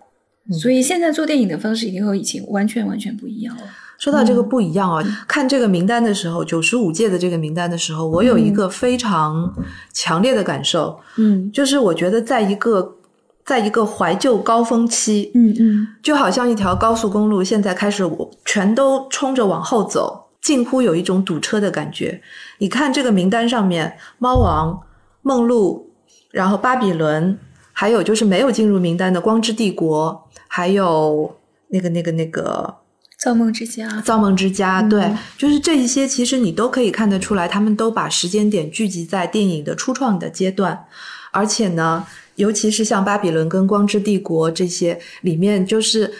[0.50, 3.62] 所以现在做电影的方式已经和以前完全完全不一样了。
[3.98, 9.54] 说到这个不一样哦，看这个名单的时候，九十五届的这个名单的时候，我有一个非常
[9.92, 11.48] 强烈的感受，嗯。
[11.52, 12.96] 就是我觉得在一个
[13.44, 15.86] 在一个怀旧高峰期，嗯嗯。
[16.02, 22.20] 就好像一条高速公路现在开始我全都冲着往后走，近乎有一种堵车的感觉。
[22.58, 24.80] 你看这个名单上面，猫王、
[25.22, 25.88] 梦露，
[26.32, 27.38] 然后巴比伦，
[27.72, 31.34] 还有就是没有进入名单的光之帝国，还有
[31.68, 32.76] 那个那个那个
[33.18, 34.00] 造梦之家。
[34.02, 40.84] 造梦之家，嗯对，就是这一些，其实你都可以看得出来，他们都把时间点聚集在电影的初创的阶段，
[41.32, 42.04] 而且呢，
[42.36, 46.12] 尤其是像巴比伦跟光之帝国这些里面，就是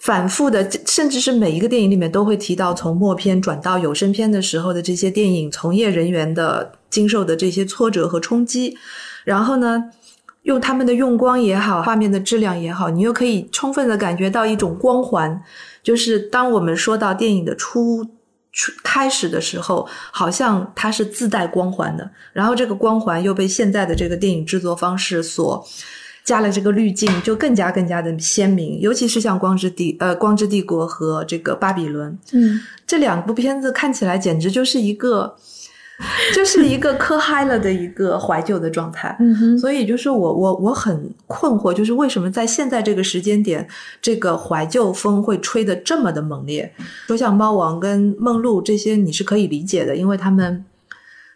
[0.00, 8.76] 反复的，甚至是每一个电影里面都会提到从默片转到有声片的时候的这些电影从业人员的经受的这些挫折和冲击，
[9.24, 9.90] 然后呢。
[10.46, 15.42] 用他们的用光也好，画面的质量也好，你又可以充分的感觉到一种光环，
[15.82, 18.04] 就是当我们说到电影的初
[18.52, 25.66] 初开始的时候，好像它是自带光环的，然后这个光环又被现在的这个电影制作方式所
[26.24, 28.78] 加了这个滤镜，就更加更加的鲜明。
[28.78, 35.34] 尤其是像《光之帝》呃《光之帝国》和这个《巴比伦》嗯这两部片子，看起来简直就是一个。
[36.34, 43.66] 就是一个磕嗨了的一个怀旧的状态，嗯哼所以就是我我我很困惑，就是为什么在现在这个时间点，
[44.02, 46.70] 这个怀旧风会吹得这么的猛烈？
[47.06, 50.64] 说像猫王跟梦露这些，你是可以理解的，因为他们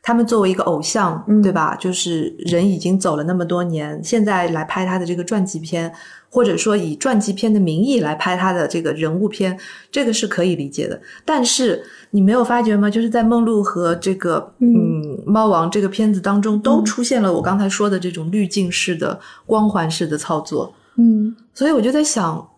[0.02, 1.74] 他们作为一个偶像，嗯对吧？
[1.76, 5.90] 就是人已经走了那么多年，现在来拍他的这个传记片，
[6.28, 9.58] 或者说以传记片的名义来拍他的这个人物片，
[9.90, 11.00] 这个是可以理解的。
[11.24, 12.90] 但是你没有发觉吗？
[12.90, 20.74] 就是在梦露和这个嗯猫王这个片子当中，都出现了我刚才说的这种滤镜式的、光环式的操作。
[20.96, 22.48] 嗯所以我就在想，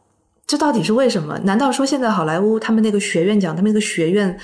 [0.46, 1.38] 这到底是为什么？
[1.44, 4.38] 难道说现在好莱坞他们那个学院奖，他们那个学院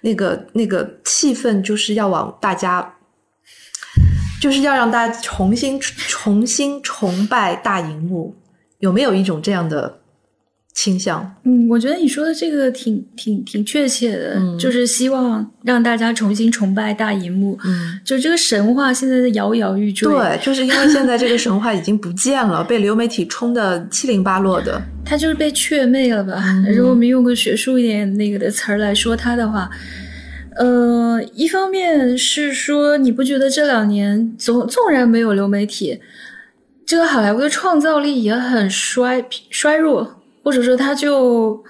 [0.00, 2.94] 那个那个气氛就是要往大家，
[4.40, 8.34] 就是要让大家重新重新崇拜大荧幕？
[8.78, 10.00] 有没有一种这样的
[10.74, 11.34] 倾向？
[11.44, 17.56] 嗯，我觉得你说的这个挺挺挺确切的，嗯就是希望让大家重新崇拜大荧幕。
[17.64, 24.82] 嗯，就这个神话现在在摇摇欲坠，对，就是因为现在这个神话已经不见了， 被流媒体冲的七零八落的。
[25.04, 26.42] 它就是被雀魅了吧？
[26.44, 29.70] 嗯如果我们用个学术一点那个的词儿来说它的话，
[30.56, 36.00] 呃，一方面是说，你不觉得这两年纵纵然没有流媒体，
[36.84, 41.64] 这个好莱坞的创造力也很衰衰弱，或者说他就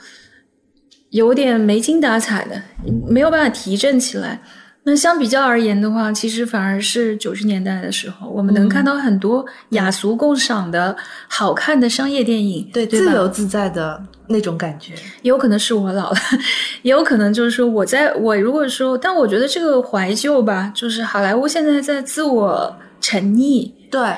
[1.11, 2.61] 有点没精打采的，
[3.09, 4.43] 没有办法提振起来。
[4.87, 10.95] 那相比较而言的话，其实反而是九十年代的时候，我们能嗯看到很多雅俗共赏的
[11.27, 14.93] 好看的商业电影，对，对自由自在的那种感觉。
[15.23, 16.17] 也有可能是我老了，
[16.83, 24.15] 也有可能就是说我在我如果说，但我觉得这个怀旧吧，就是好莱坞现在在自我沉溺，对，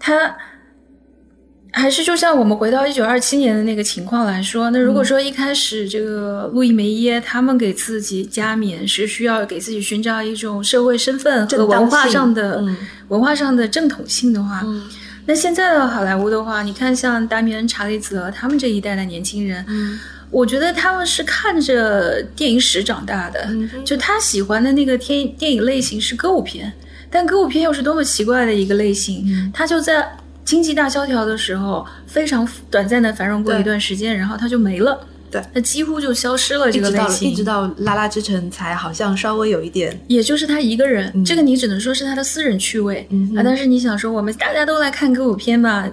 [0.00, 0.36] 它
[1.74, 12.76] 还是就像我们回到一九二七年的那个情况来说，那如果说一开始这个路易梅耶他们给自己加冕是需要给自己寻找一种社会身份和文化上的、嗯。
[13.08, 14.82] 文化上的正统性的话，嗯。
[15.24, 19.98] 那现在的好莱坞的话，你看像达米恩·查理泽他们这一代的年轻人，嗯。
[20.30, 26.72] 我觉得他们是看着电影史长大的，嗯就他喜欢的那个电电影类型是歌舞片，
[27.10, 29.50] 但歌舞片又是多么奇怪的一个类型，嗯。
[29.54, 30.10] 它就在
[30.44, 34.98] 经济大萧条的时候非常短暂的繁荣过一段时间，然后它就没了，
[35.30, 41.24] 对，它几乎就消失了这个类型，一直到《拉拉之城》才好像稍微有一点，也就是他一个人，嗯。
[41.24, 43.42] 这个你只能说是他的私人趣味、嗯啊。
[43.44, 45.88] 但是你想说，我们大家都来看歌舞片吧，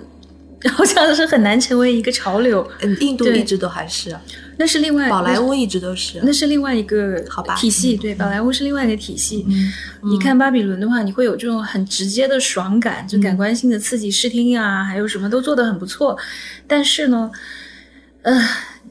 [0.75, 4.21] 好像是很难成为一个潮流，嗯，印度一直都还是啊，
[4.57, 6.23] 那是另外宝莱坞一直都是啊。
[6.25, 9.45] 那是另外一个好吧体系，嗯对，宝莱坞是另外一个体系。
[9.47, 9.71] 嗯
[10.09, 16.17] 你看巴比伦的话，你会有这种很直接的爽感，就感官性的刺激，视听啊，还有什么都做得很不错。
[16.67, 17.31] 但是呢，
[18.23, 18.41] 呃，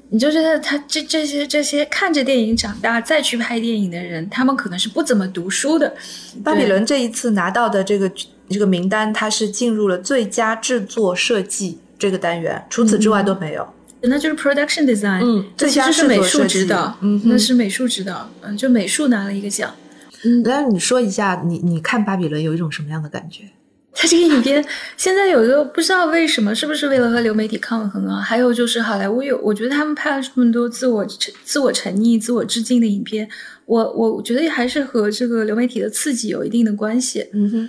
[0.08, 5.94] 你就觉得他这这些这些看着电影长大再去拍电影的人，他们可能是不怎么读书的。
[6.42, 8.10] 巴比伦这一次拿到的这个
[8.50, 13.66] 这个名单，它是进入了最佳制作设计这个单元，除此之外都没有。
[14.00, 19.74] 那就是 production design，嗯这其最佳实是美术指导，嗯那是美术指导，嗯，就美术拿了一个奖。
[20.24, 23.42] 嗯，那你说一下，你你看巴比伦有一种什么样的感觉？
[24.00, 24.64] 它这个影片
[24.96, 28.20] 现在有一个不知道为什么，是不是为了和流媒体抗衡啊？
[28.20, 31.04] 还有就是好莱坞有，我觉得他们拍了这么多自我
[31.42, 33.28] 自我沉溺、自我致敬的影片，
[33.66, 37.26] 我我觉得还是和这个流媒体的刺激有一定的关系。
[37.32, 37.68] 嗯哼，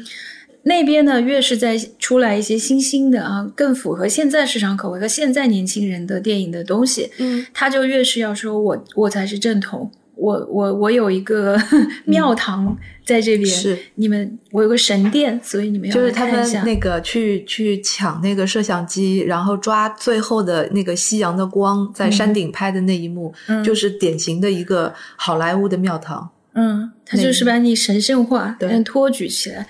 [0.63, 11.57] 那边呢，越是在出来一些新兴的啊，更符合现在市场口味和现在年轻人的电影的东西，嗯，他就越是要说我我才是正统，我我我有一个
[12.05, 13.77] 庙堂在这边，是。
[13.95, 16.65] 你们我有个神殿，所以你们要来就是他们。
[16.65, 23.63] 那个去去抢那个摄像机，然后抓最后的那个夕阳的光，在山顶拍的那一幕，嗯。
[23.63, 26.29] 就是典型的一个好莱坞的庙堂。
[26.53, 28.69] 嗯，他就是把你神圣化，对。
[28.69, 29.65] 嗯托举起来。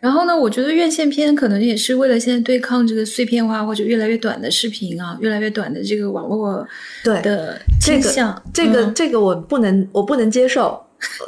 [0.00, 6.66] 然后呢，我觉得院线片可能也是为了现在对抗这个碎片化或者越来越短的视频啊，越来越短的这个网络
[7.04, 8.42] 对的这个倾向。
[8.52, 10.82] 这个、嗯这个我不能我不能接受，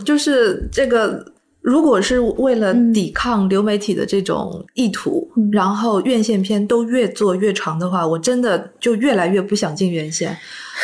[0.05, 1.25] 就是这个。
[1.65, 10.37] 如果是为了嗯抵抗流媒体的这种意图，嗯然后院线片都越做越长的话，我真的就越来越不想进院线。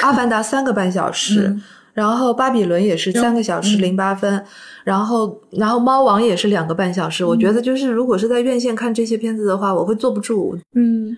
[0.03, 1.63] 阿凡达三个半小时，嗯
[1.99, 4.41] 然后巴比伦也是三个小时嗯零八分，
[4.85, 7.25] 然后然后猫王也是两个半小时。
[7.25, 10.57] 我觉得就是如果是在院线看这些片子的话，我会坐不住。
[10.77, 11.17] 嗯，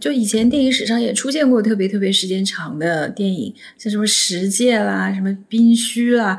[0.00, 6.38] 就以前电影史上也出现过特别特别时间长的电影，像什么《十戒》啦，什么《冰虚》啦。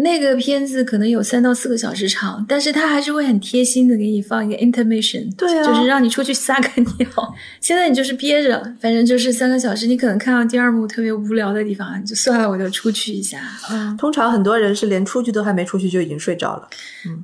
[0.00, 7.08] 那个片子可能有三到四个小时长，但是他还是会很贴心的给你放一个 intermission，对啊就是让你出去撒个尿。
[7.60, 13.40] 现在你就是憋着，反正就是三个小时，你可能看到第二幕特别无聊的地方，你就算了，我就出去一下。
[13.70, 16.68] 嗯，通常很多人是连出去都还没出去就已经睡着了。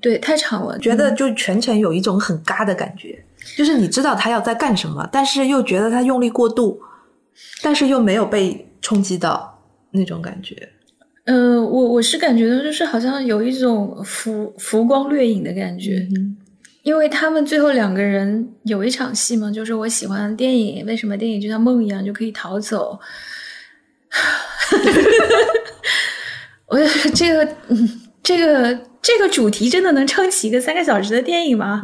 [0.02, 3.24] 对，太长了，觉得就全程有一种很嘎的感觉，
[3.56, 6.80] 就是你知道他要在干什么，但是又觉得他用力过度，
[7.62, 10.70] 但是又没有被冲击到那种感觉。
[11.26, 16.36] 呃，我我是感觉到就是好像有一种浮浮光掠影的感觉，嗯
[16.82, 22.98] 因为他们最后两个人有一场戏嘛，就是我喜欢电影，为什么电影就像梦一样就可以逃走？
[26.68, 26.78] 我
[27.14, 31.82] 这个，嗯，这个这个主题真的能撑起一个三个小时的电影吗？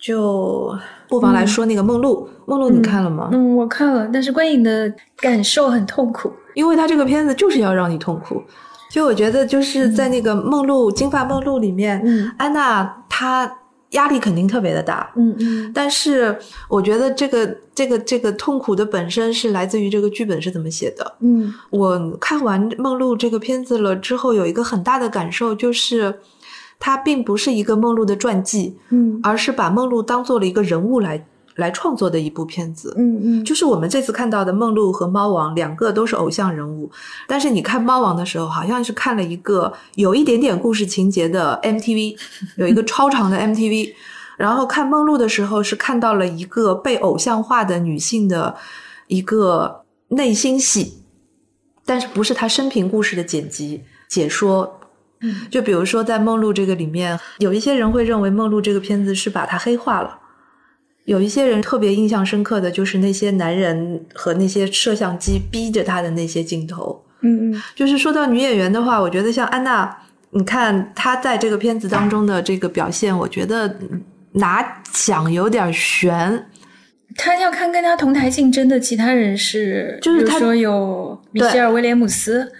[0.00, 0.76] 就
[1.08, 3.28] 不妨来说那个梦露，梦露你看了吗？
[3.32, 6.32] 嗯，我看了，但是观影的感受很痛苦。
[6.58, 8.42] 因为他这个片子就是要让你痛苦。
[8.90, 13.58] 就我觉得就是在那个梦露、金发梦露里面，嗯安娜她
[13.90, 16.36] 压力肯定特别的大，嗯嗯但是
[16.68, 21.14] 我觉得这个这个这个痛苦的本身是来自于这个剧本是怎么写的。
[21.20, 26.18] 嗯我看完《梦露》这个片子了之后，有一个很大的感受，就是
[26.80, 31.24] 它并不是一个梦露的传记，嗯而是把梦露当做了一个人物来
[31.58, 32.94] 来创作的一部片子。
[32.96, 36.90] 嗯嗯，就是我们这次看到的梦露和猫王两个都是偶像人物，
[37.26, 42.16] 但是你看猫王的时候，好像是看了一个有一点点故事情节的 MTV，
[42.56, 43.92] 有一个超长的 MTV。
[44.38, 48.54] 然后看梦露的时候，是看到了一个被偶像化的女性的
[49.08, 51.02] 一个内心戏，
[51.84, 54.78] 但是不是她生平故事的剪辑解说。
[55.20, 60.16] 嗯就比如说在梦露这个里面，有一些人会认为梦露这个片子是把她黑化了。
[61.08, 67.02] 有一些人特别印象深刻的就是那些男人和那些摄像机逼着他的那些镜头。
[67.22, 69.90] 嗯嗯就是说到女演员的话，我觉得像安娜，
[70.32, 76.46] 你看她在这个片子当中的这个表现，我觉得嗯拿奖有点悬。
[77.16, 82.52] 他要看跟他同台竞争的其他人是，就是他说有米歇尔威廉姆斯，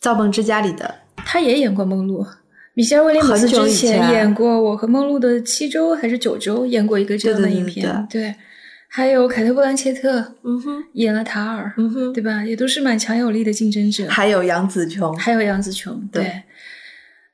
[0.00, 2.26] 造梦之家里的，他也演过梦露。
[2.74, 8.06] 米歇尔威廉姆斯之前前演过《我和梦露的七周还是九周》，演过一个这样的对对影片。
[8.10, 8.34] 对
[8.88, 12.44] 还有凯特·布兰切特嗯哼，演了塔尔，嗯哼，对吧？
[12.44, 14.06] 也都是蛮强有力的竞争者。
[14.08, 16.42] 还有杨紫琼，还有杨紫琼，对对，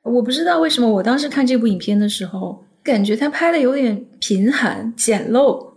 [0.03, 5.71] 我不知道为什么我当时看这部影片的时候，感觉他拍的有点贫寒简陋。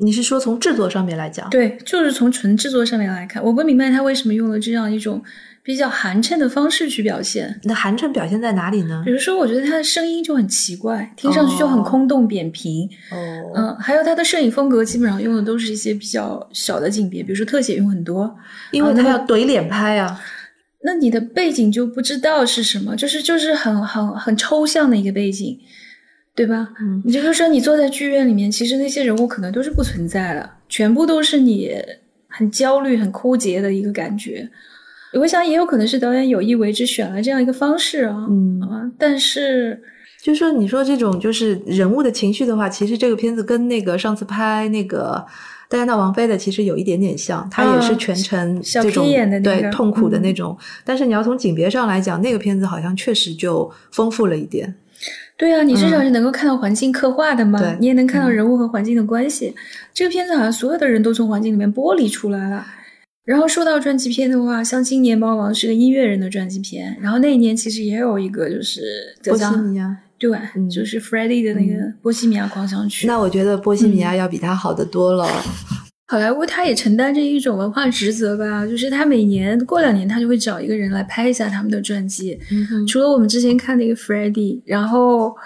[0.00, 1.48] 你是说从制作上面来讲？
[1.50, 5.22] 对，就是从纯制作上面来看，我不明白他为什么用了这样一种
[5.68, 7.60] 比较寒碜的方式去表现。
[7.64, 9.10] 那寒碜表现在哪里呢比？
[9.10, 12.88] 如说，我觉得他的声音就很奇怪，听上去就很哦空洞扁平。
[13.10, 18.34] 哦，嗯，还有他的摄影风格，基本上用的都是一些比较小的景别，比如说特写用很多。
[18.70, 20.18] 因为他要怼脸拍啊。
[20.84, 25.60] 那你的背景就不知道是什么，就是就是很很很抽象的一个背景，
[26.34, 26.70] 对吧？
[26.80, 31.76] 嗯你就是说你坐在剧院里面，其实那些人物可能都是不存在的，全部都是你
[32.26, 34.48] 很焦虑、很枯竭的一个感觉。
[35.14, 39.82] 我想也有可能是导演有意为之选了这样一个方式啊，嗯啊，但是
[40.20, 45.24] 就说你说这种就是人物的情绪的话，其实这个片子跟那个上次拍那个
[45.68, 49.06] 戴安娜王妃的其实有一点点像，她也是全程小这种、
[49.42, 50.56] 对痛苦的嗯那种。
[50.84, 54.74] 但是你要从景别上来讲，那个片子好像确实就丰富了一点。
[55.36, 59.54] 对啊，你至少是能够看到环境刻画的嘛，你也能看到人物和环境的关系。
[59.94, 62.66] 这个片子好像所有的人都从环境里面剥离出来了。
[63.28, 68.80] 然后说到传记片的话，像今年《猫王》是个音乐人的传记片，然后那一年其实也有一个就是
[69.22, 73.06] 德波西奖，米亚，对，嗯就是 Freddie 的那个《波西米亚狂想曲》。
[73.06, 75.28] 那我觉得波西米亚要比它好得多了。
[76.06, 82.40] 好莱坞它也承担着一种文化职责吧，就是它每年过两年，它就会找一个人来拍一下他们的传记。
[82.50, 85.36] 嗯除了我们之前看那个 Freddie，然后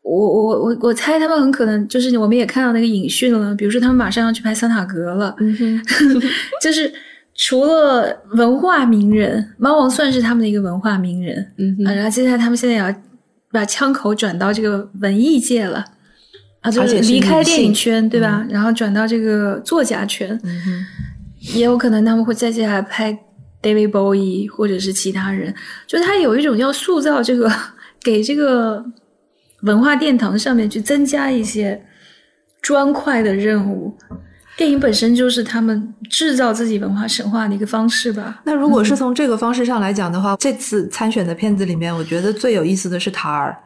[0.00, 5.78] 我我我我猜他们很可能就是我们也看到那个影讯了，比如说他们马上要去拍桑塔格了，嗯，
[6.62, 6.90] 就是
[7.38, 12.92] 除了文化名人，猫王算是他们的一个文化名人，啊，嗯哼，然后接下来他们现在也要
[13.52, 15.84] 把枪口转到这个文艺界了。
[16.60, 18.44] 啊，就而且是离开电影圈，对吧？
[18.50, 20.84] 然后转到这个作家圈，嗯，
[21.54, 23.16] 也有可能他们会再接下来拍
[23.62, 25.54] David Bowie 或者是其他人，
[25.86, 27.48] 就他有一种要塑造这个，
[28.02, 28.84] 给这个
[29.62, 31.80] 文化殿堂上面去增加一些
[32.60, 33.96] 砖块的任务。
[34.58, 38.40] 电影本身就是他们制造自己文化神话的一个方式吧。
[38.44, 43.56] 那如果是从这个方式上来讲的话，这次参选的片子里面，我觉得最有意思的是塔尔。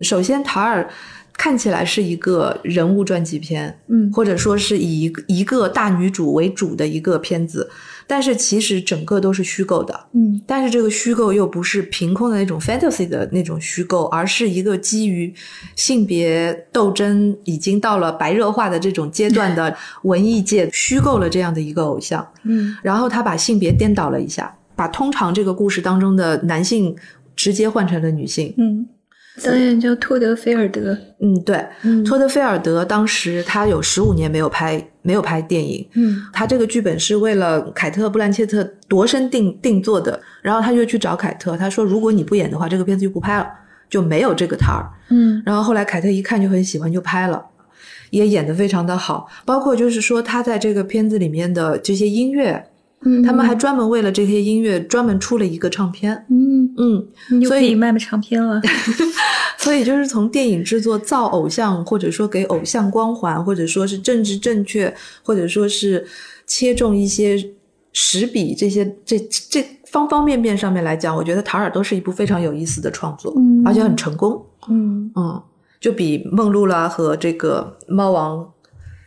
[0.00, 0.90] 首先，塔尔
[1.34, 7.70] 看起来是一个人物传记片，嗯或者说是以一个一个大女主为主的一个片子，
[8.12, 9.98] 但是其实整个都是虚构的。
[10.12, 15.32] 嗯但是这个虚构又不是凭空的那种 fantasy 的那种虚构，而是一个基于
[15.76, 22.26] 性别斗争已经到了白热化的这种阶段的 文艺界虚构了这样的一个偶像。
[22.42, 26.94] 嗯然后他把性别颠倒了一下，把通常这个故事当中的男性
[27.34, 28.52] 直接换成了女性。
[28.58, 28.86] 嗯
[29.44, 30.96] 导演叫托德菲尔德。
[31.20, 43.48] 嗯，对，嗯托德菲尔德当时他有十五年没有拍没有拍电影，嗯他这个剧本是为了凯特·布兰切特度身定定做的，然后他就去找凯特，他说如果你不演的话，这个片子就不拍了，
[43.88, 44.90] 就没有这个摊儿。
[45.08, 47.42] 嗯然后后来凯特一看就很喜欢，就拍了，
[48.10, 52.66] 也演得非常的好，包括就是说他在这个片子里面的这些音乐，
[53.04, 56.24] 嗯，他们还专门为了这些音乐专门出了一个唱片。
[56.30, 56.72] 嗯，
[57.30, 58.60] 嗯，所以卖卖唱片了。
[59.58, 64.92] 所以就是从电影制作造偶像，或者说给偶像光环，或者说是政治正确，
[65.22, 66.04] 或者说是
[66.46, 67.36] 切中一些
[67.92, 74.44] 实笔这些这这方方面面上面来讲，我觉得塔尔都是一部非常有意思的创作，嗯而且很成功。
[74.68, 75.42] 嗯嗯，
[75.80, 78.51] 就比梦露啦和这个猫王，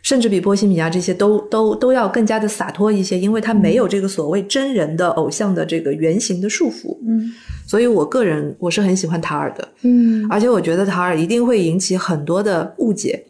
[0.06, 6.96] 甚至比波西米亚这些都都都要更加的洒脱一些，因为他没有这个所谓真人的偶像的这个原型的束缚。
[7.04, 7.32] 嗯
[7.66, 13.26] 所以我个人我是很喜欢塔尔的，嗯而且我觉得塔尔一定会引起很多的误解。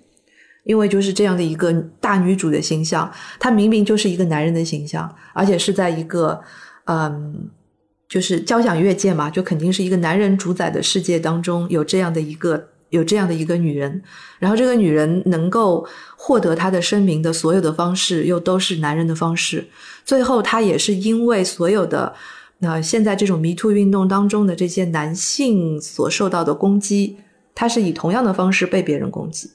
[0.65, 6.39] 因为就是这样的一个大女主的形象，她明明就是一个男人的形象，而且是在一个，
[6.85, 7.49] 嗯，
[8.07, 14.03] 就是交响乐界嘛，就肯定是一个男人主宰的世界当中有这样的一个有这样的一个女人，
[14.39, 19.67] 然后这个女人能够获得她的声名的所有的方式又都是男人的方式，
[20.05, 22.15] 最后她也是因为所有的
[22.59, 27.19] 那、现在这种迷途运动当中的这些男性所受到的攻击，
[27.55, 29.51] 她是以同样的方式被别人攻击，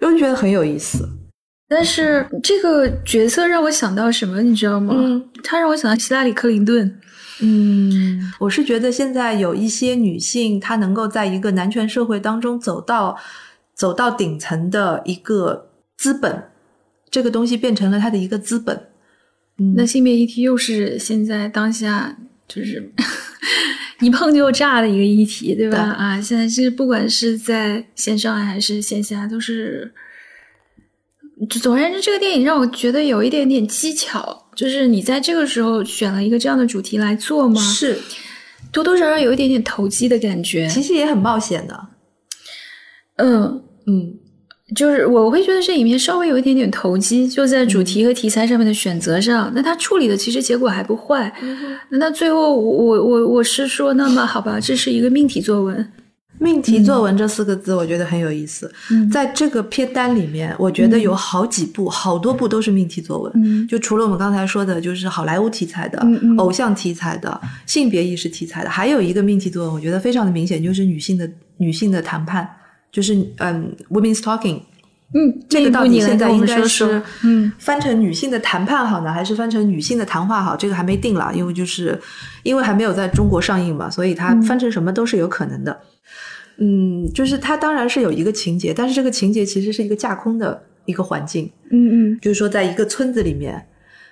[0.00, 1.08] 我就觉得很有意思。
[1.70, 4.94] 但是这个角色让我想到什么，你知道吗？
[4.96, 7.00] 嗯，他让我想到希拉里·克林顿。
[7.40, 13.16] 嗯，我是觉得现在有一些女性，她能够在一个男权社会当中走到
[13.74, 16.50] 走到顶层的一个资本，
[17.10, 18.88] 这个东西变成了她的一个资本。
[19.58, 22.16] 嗯那性别议题又是现在当下
[22.46, 22.92] 就是
[24.00, 25.76] 一碰就炸的一个议题，对吧？
[25.76, 29.92] 对啊，现在是不管是在线上还是线下，都是。
[31.48, 37.96] 就总而言之，这个电影让我觉得有一点点技巧，就是你在这个时候选了一个这样的主题来做吗，是，
[38.72, 40.66] 多多少少有一点点投机的感觉。
[40.66, 41.86] 其实也很冒险的。
[43.18, 44.14] 嗯，嗯
[44.74, 49.52] 就是我会觉得这里面稍微有一点点投机，就在主题和题材上面的选择上。
[49.54, 51.32] 那他处理的其实结果还不坏。
[51.90, 55.92] 那那最后我我我我是说，那么好吧，这是一个命题作文。
[56.40, 58.72] 命题作文这四个字，我觉得很有意思。
[58.90, 63.32] 嗯在这个片单里面，我觉得有好几部、好多部都是命题作文。
[63.36, 66.00] 嗯就除了我们刚才说的，就是好莱坞题材的、
[66.36, 72.48] 偶像题材的、性别意识题材的，还有一个命题作文，我觉得非常的明显，就是女性的女性的谈判，
[72.92, 74.60] 就是嗯，women's talking。
[75.14, 77.02] 嗯，这个到底现在应该是。
[77.22, 80.54] 嗯翻成女性的谈判好呢，还是翻成女性的谈话好？
[80.54, 81.98] 这个还没定了，因为就是
[82.42, 85.80] 因为还没有在中国上映嘛，所以它嗯翻成什么都是有可能的。
[86.58, 93.64] 嗯，就是它当然是有一个情节，但是这个情节其实是一个架空的一个环境，嗯嗯就是说在一个村子里面。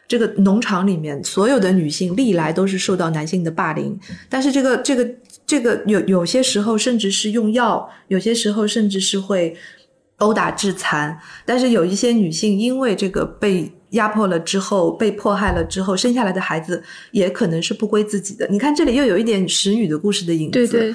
[0.09, 5.11] 这个农场里面，所有的女性历来都是受到男性的霸凌，但是这个这个
[5.45, 9.57] 这个有有些时候甚至是用药，有些时候甚至是会
[10.19, 11.19] 殴打致残。
[11.45, 16.82] 但是有一些女性因为这个被压迫了之后，被迫害了之后，生下来的孩子
[17.12, 18.47] 也可能是不归自己的。
[18.49, 20.95] 你看这里又有一点使女的故事的影子，对对，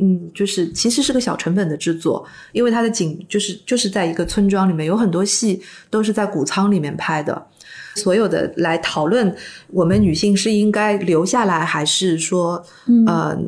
[0.00, 7.46] 嗯，就是其实是个小成本的制作，因为它的景就是就是在一个村庄里面，有很多戏都是在谷仓里面拍的。
[7.94, 9.34] 所有的来讨论
[9.70, 13.38] 我们女性是应该留下来，还是说，嗯呃，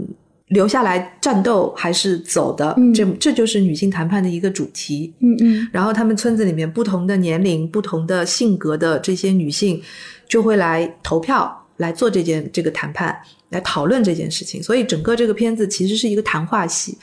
[0.50, 2.74] 留下来战斗，还是走的？
[2.76, 5.12] 嗯这这就是女性谈判的一个主题。
[5.20, 9.82] 嗯嗯然后他们村子里面不同的年龄、不同的性格的这些女性，
[10.28, 13.16] 就会来投票来做这件这个谈判，
[13.48, 14.62] 来讨论这件事情。
[14.62, 16.98] 所以整个这个片子其实是一个谈话戏，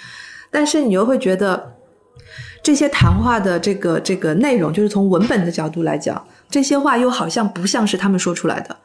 [0.52, 1.74] 但是你又会觉得
[2.62, 8.76] 这些谈话的这个这个内容，就是从文本的角度来讲，这些话又好像不像是他们说出来的，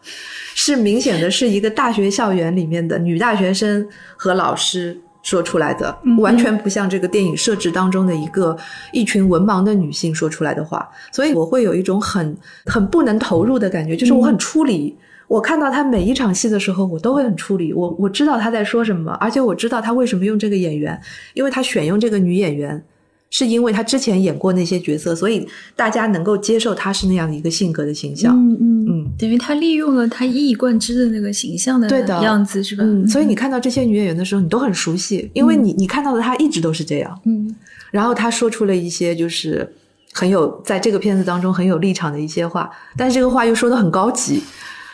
[0.54, 3.86] 是明显的是一个大学校园里面的女大学生
[4.16, 8.56] 和老师说出来的，嗯完全不像这个电影设置当中的一个
[8.92, 12.36] 一群文盲的女性说出来的话，所以我会有一种很
[12.66, 14.96] 很不能投入的感觉，就是我很出离。
[15.28, 17.72] 我看到他每一场戏的时候，我都会很出离。
[17.72, 21.00] 我我知道他在说什么，而且我知道他为什么用这个演员，
[21.32, 22.84] 因为他选用这个女演员，
[23.34, 28.36] 是因为他之前演过那些角色，所以大家能够接受他是那样的一个性格的形象。
[28.36, 32.84] 嗯嗯嗯，等于他利用了他一以贯之的那个形象的对的样子，是吧？
[32.86, 37.20] 嗯，所以你看到这些女演员的时候，你都很熟悉，因为你你看到的她一直都是这样。
[37.24, 37.52] 嗯
[37.90, 39.66] 然后她说出了一些就是
[40.12, 44.42] 很有在这个片子当中很有立场的一些话，但是这个话又说的很高级。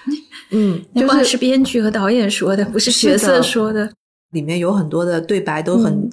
[0.53, 3.91] 嗯，就是是编剧和导演说的，不是角色说的。
[4.31, 6.11] 里面有很多的对白都很、嗯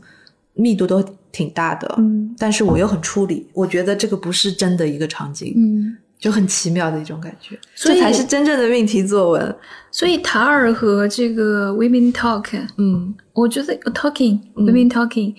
[0.57, 1.03] 密度都
[1.36, 2.33] 挺大的，嗯。
[2.38, 9.55] 但是我又很处理，我觉得这个不是真的一个场景，嗯，就很奇妙的一种感觉，所以这才是真正的命题作文。
[9.91, 13.13] 所以塔尔和这个 Women Talk，嗯。
[13.33, 14.65] 我觉得 Talking 嗯。
[14.65, 15.36] Women Talking，、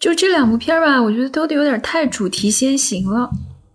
[0.00, 3.30] 就这两部片儿吧，我觉得都有点太主题先行了。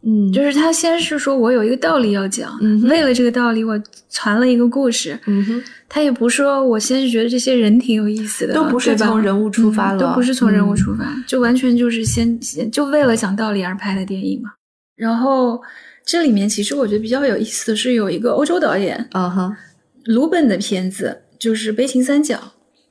[0.06, 0.32] 嗯。
[0.32, 10.76] 就是他先是说我有一个道理要讲，嗯为了这个道理我传了一个故事，嗯哼，他也不说我先是觉得这些人挺有意思的，都不是从人物出发了嗯都不是从人物嗯。
[10.76, 14.52] 出发，就完全就是先先就为了讲道理而拍的电影嘛。
[14.96, 15.62] 然后
[16.06, 19.58] 这里面其实我觉得比较有意思的是有一个欧洲导演啊哈，
[20.06, 22.36] 鲁本的片子，就是《悲情三角》。《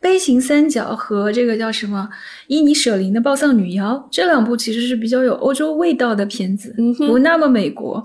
[0.03, 2.07] 悲情三角》和这个叫什么
[2.49, 8.03] 伊尼舍林的《暴丧女妖》这两部其实是比较有欧洲味道的片子，嗯不那么美国。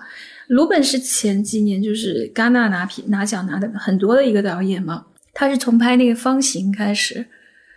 [0.48, 7.26] 鲁本是前几年就是戛纳拿片拿奖拿的很多的一个导演嘛，他是从拍那个《方形》开始，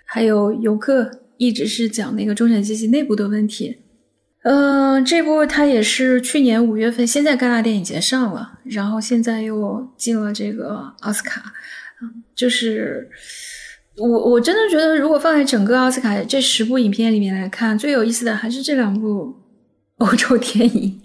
[0.05, 1.03] 还有《游客》
[1.39, 3.79] 一直是讲那个中产阶级内部的问题。
[4.43, 11.53] 嗯、这部他也是去年五月份先在戛纳电影节上了，然后现在又进了这个奥斯卡。
[12.03, 13.11] 嗯，就是
[13.97, 19.35] 我我真的觉得，如果放在整个奥斯卡这十部影片里面来看，最有意思的还是这两部
[19.99, 21.01] 欧洲电影。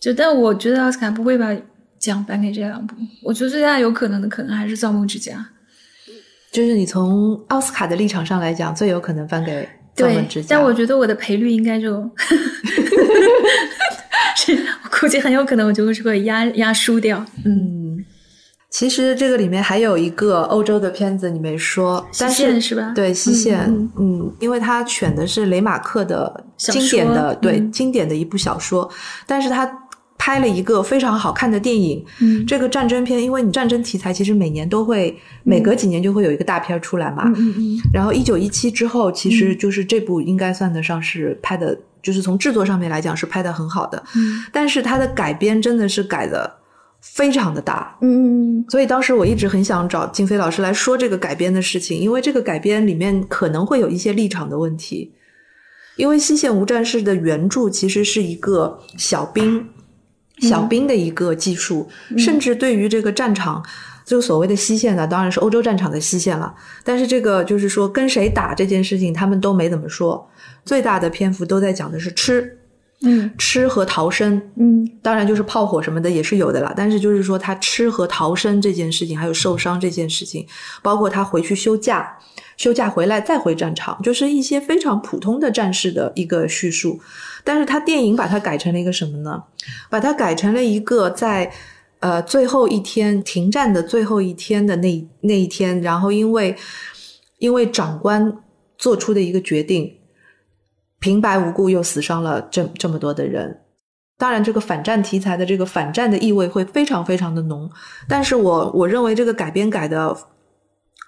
[0.00, 1.54] 就但我觉得奥斯卡不会把
[1.98, 5.34] 奖颁给这两部，我觉得最大有可能的可能还是《造梦之家》。
[6.52, 9.62] 就是你从奥斯卡的立场上来讲，最有可能颁给
[9.94, 10.46] 《造梦之，家》。
[10.48, 11.96] 但我觉得我的赔率应该就，
[14.36, 17.22] 是我估计很有可能我就会压压输掉。
[17.44, 17.85] 嗯，嗯，
[18.68, 22.92] 其实这个里面还有一个欧洲的片子你没说，但西线是是吧？
[22.94, 28.90] 对西线，嗯嗯因为他选的是雷马克的经典的对嗯经典的一部小说，
[29.26, 29.70] 但是他
[30.18, 32.04] 拍了一个非常好看的电影。
[32.20, 37.22] 嗯这个战争片，因为你战争题材其实每年都会，每隔几年就会有一个大片出来嘛。
[37.26, 46.50] 嗯嗯嗯然后一九一七之后，其实就是这部应该算得上是拍的，就是从制作上面来讲是拍的很好的，嗯但是它的改编真的是改的
[47.14, 47.96] 非常的大。
[48.00, 55.12] 嗯嗯所以当时我一直很想找金飞老师来说这个改编的事情，因为这个改编里面可能会有一些立场的问题。
[55.96, 59.66] 因为《西线无战事》的原著其实是一个小兵，
[60.40, 61.88] 小兵的一个技术，
[62.18, 63.64] 甚至对于这个战场，
[64.04, 66.54] 就所谓的西线呢，当然是欧洲战场的西线了。
[66.84, 70.28] 但是这个就是说跟谁打这件事情，他们都没怎么说，
[70.66, 72.58] 最大的篇幅都在讲的是吃，
[73.02, 74.40] 嗯吃和逃生。
[74.56, 76.72] 嗯当然，就是炮火什么的也是有的啦。
[76.76, 80.46] 但是就是说，他吃和逃生这件事情，还有受伤这件事情，
[80.82, 82.18] 包括他回去休假，
[82.56, 86.98] 休假回来再回战场，就是一些非常普通的战士的一个叙述。
[87.44, 89.44] 但是他电影把它改成了一个什么呢？
[89.88, 91.52] 把它改成了一个在
[92.00, 96.56] 呃最后一天停战的最后一天的那那一天，然后因为
[97.38, 98.36] 因为长官
[98.76, 99.94] 做出的一个决定，
[100.98, 103.62] 平白无故又死伤了这这么多的人。
[104.18, 107.70] 当然，这个反战题材的这个反战的意味会非常非常的浓，
[108.08, 110.16] 但是我我认为这个改编改的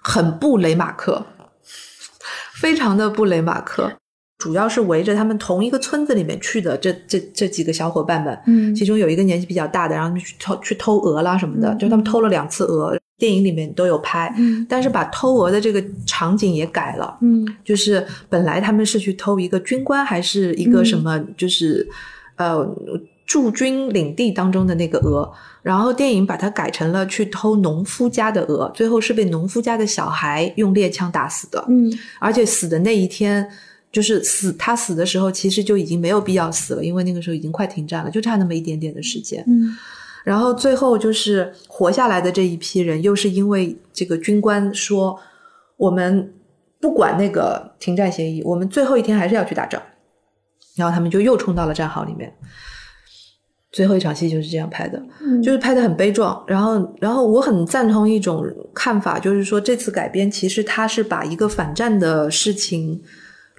[0.03, 1.25] 很不雷马克，
[2.53, 3.91] 非常的不雷马克，
[4.39, 8.73] 主要是围着他们同一个村子里面去的这这这几个小伙伴们，嗯。
[8.73, 17.45] 其中有一个年纪比较大的，然后他们去偷去偷鹅啦什么的，嗯就他们偷了两次鹅，电影里面都有拍，嗯但是把偷鹅的这个场景也改了，嗯。
[17.65, 21.85] 就是本来他们是去偷一个军官，还是一个什么，就是、
[22.37, 22.65] 呃
[23.25, 25.29] 驻军领地当中的那个鹅，
[25.61, 31.93] 然后电影把它改成了去偷农夫家的鹅，最后是被农夫家的小孩用猎枪打死的，嗯。
[32.19, 33.45] 而且死的那一天。
[33.91, 39.43] 就是死，他死的时候其实就已经没有必要死了，因为那个时候已经快停战了，就差那么一点点的时间。
[39.47, 39.75] 嗯
[40.25, 45.17] 然后最后就是活下来的这一批人，又是因为这个军官说，
[45.77, 46.33] 我们
[46.79, 49.81] 不管那个停战协议，我们最后一天还是要去打仗。
[50.75, 52.31] 然后他们就又冲到了战壕里面。
[53.71, 56.43] 最后一场戏就是这样拍的，嗯就是拍的很悲壮。
[56.45, 63.01] 然后，然后我很赞同一种看法，就是说这次改编其实它是把一个反战的事情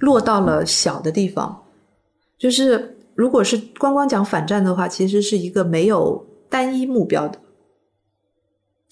[0.00, 1.62] 落到了小的地方，
[2.36, 7.38] 就是如果是光光讲反战的话，其实是一个没有单一目标的，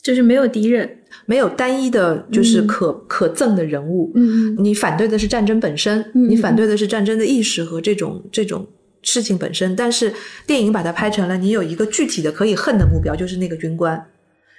[0.01, 0.95] 就是没有敌人。
[1.25, 4.13] 没有单一的，就是可、可憎的人物。
[4.15, 8.67] 嗯你反对的是战争本身，嗯你反对的是战争的意识和这种这种
[9.03, 9.75] 事情本身。
[9.75, 10.13] 但是
[10.47, 14.07] 电影把它拍成了你有一个具体的可以恨的目标，就是那个军官，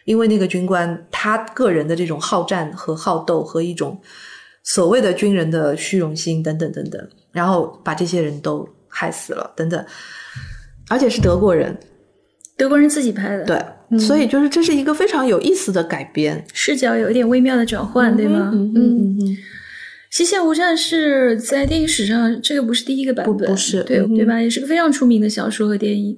[0.06, 4.02] 因为那个军官他个人的这种好战和好斗和一种
[4.64, 9.84] 所谓的军人的虚荣心等等等等，然后把这些人都害死了等等，
[10.90, 11.76] 而且是德国人，
[12.58, 14.00] 德国人自己拍的，，对，嗯。
[14.00, 18.52] 所以就是这是一个非常有意思的改编，视角有一点微妙的转换，对吗？
[18.54, 18.76] 嗯嗯。
[18.76, 19.38] 嗯嗯。
[20.12, 24.42] 西线无战事在电影史上这个不是第一个版本，不不是对、嗯对吧？
[24.42, 26.18] 也是个非常出名的小说和电影。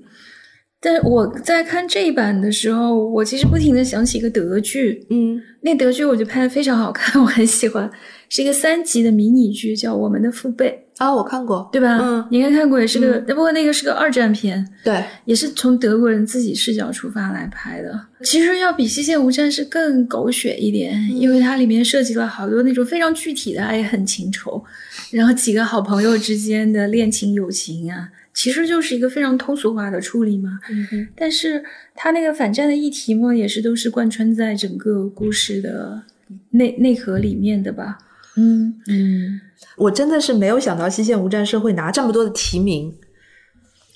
[0.84, 7.90] 但我在看这一版的时候，我其实不停的想起一个德剧，嗯那德剧我觉得拍的非常好看， 我很喜欢，
[8.30, 12.00] 是一个三集的迷你剧，叫《我们的父辈啊，我看过》，，对吧？
[12.02, 18.08] 嗯你应该看过，也是个，不过那个是个二战片，对，也是从德国人自己视角出发来拍的。
[18.24, 24.64] 其实要比《西线无战事》更狗血一点，因为它里面涉及了好多那种非常具体的爱恨情仇，
[25.12, 30.60] 然后几个好朋友之间的恋情友情啊，其实就是一个非常通俗化的处理嘛。
[30.70, 31.64] 嗯哼，但是
[31.94, 36.04] 他那个反战的议题嘛，也是都是贯穿在整个故事的
[36.52, 37.98] 内内核里面的吧。
[38.38, 39.42] 嗯，嗯，
[39.76, 42.96] 我真的是没有想到《西线无战事》会拿这么多的提名，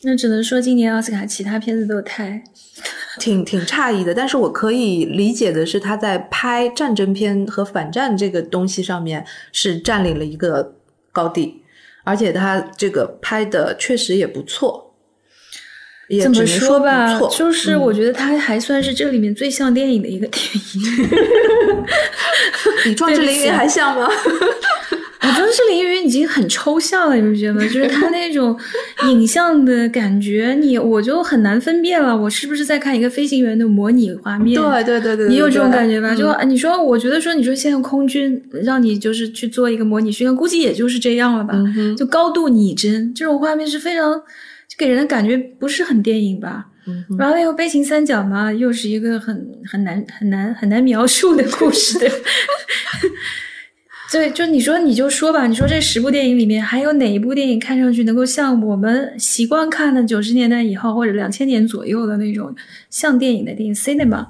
[0.04, 2.44] 那只能说今年奥斯卡其他片子都太
[3.18, 4.14] 挺挺诧异的。
[4.14, 10.76] 但是我可以理解的是，他在拍战争片和反战这个东西上面是占领了一个
[11.14, 11.62] 高地，
[12.06, 14.86] 而且他这个拍的确实也不错。
[16.08, 20.62] 也怎么说吧就是嗯我觉得他还算是这里面最像电影的一个电影。
[22.84, 24.08] 比《壮志凌云》还像吗？
[25.28, 27.62] 我觉得这凌云已经很抽象了，你不觉得吗？
[27.62, 28.58] 就是他那种
[29.10, 34.62] 影像的感觉，你我就很难分辨了，我是不是在看一个飞行员的模拟画面？
[34.62, 36.14] 对对对对，你有这种感觉吧？
[36.14, 41.54] 嗯就你说，我觉得说，你说现在空军让你就是去做一个模拟训练，估计也就是这样了吧？
[41.56, 46.66] 嗯就高度拟真，这种画面是非常就给人的感觉不是很电影吧？
[47.18, 52.08] 然后那个悲情三角嘛，又是一个很很难很难很难描述的故事的。
[54.16, 62.56] 对，就你说你就说吧，你说这十部电影里面还有哪一部电影看上去能够像我们习惯看的九十年代以后或者两千年左右的那种
[62.90, 64.26] 像电影的电影 cinema，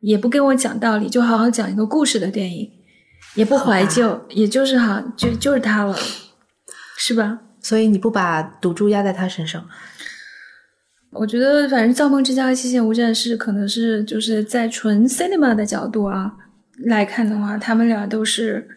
[0.00, 2.70] 也不跟我讲道理，就好好讲一个故事的电影，
[3.36, 5.96] 也不怀旧，也就是好就就是它了，
[6.98, 7.38] 是吧？
[7.58, 9.66] 所以你不把赌注压在他身上，
[11.12, 16.34] 我觉得，反正《造梦之家》和《西线无战事》可能是就是在纯 cinema 的角度啊
[16.84, 18.68] 来看的话，他们俩都是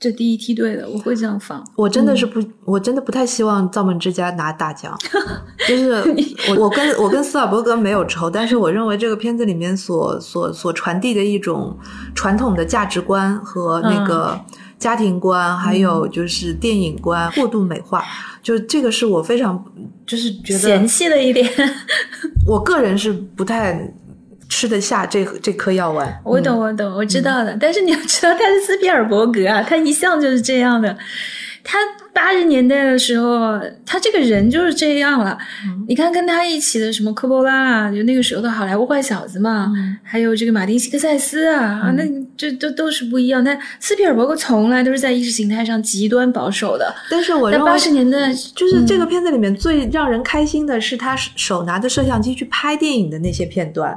[0.00, 1.62] 这第一梯队的，我会这样放。
[1.76, 4.98] 我真的是不，我真的不太希望《造梦之家》拿大奖。
[5.68, 5.92] 就是
[6.48, 11.78] 我，我跟我跟斯瓦伯格没有仇，但是我认为这个片子里面所所所传递的一种
[12.14, 14.40] 传统的价值观和那个
[14.78, 18.02] 家庭观，还有就是电影观过度美化，
[18.42, 19.62] 就这个是我非常
[20.06, 21.46] 就是觉得嫌弃的一点，
[22.48, 23.92] 我个人是不太
[24.50, 26.20] 吃得下这这颗药丸。
[26.22, 27.56] 我懂，我懂，我知道的。
[27.58, 30.94] 但是你要知道，他是斯皮尔伯格啊，他一向就是这样的。
[31.62, 31.78] 他
[32.14, 35.36] 八十年代的时候，他这个人就是这样了。
[35.86, 42.02] 你看，跟他一起的什么科波拉啊，就那个时候的好莱坞坏小子嘛，嗯还有这个马丁·西克塞斯啊，啊，那
[42.36, 43.44] 这都都是不一样。
[43.44, 46.92] 但斯皮尔伯格从来都是在意识形态上极端保守的。
[47.10, 53.96] 但是我认为在八十年代，就是这个片子里面最让人开心的是他手拿着摄像机去拍电影的那些片段。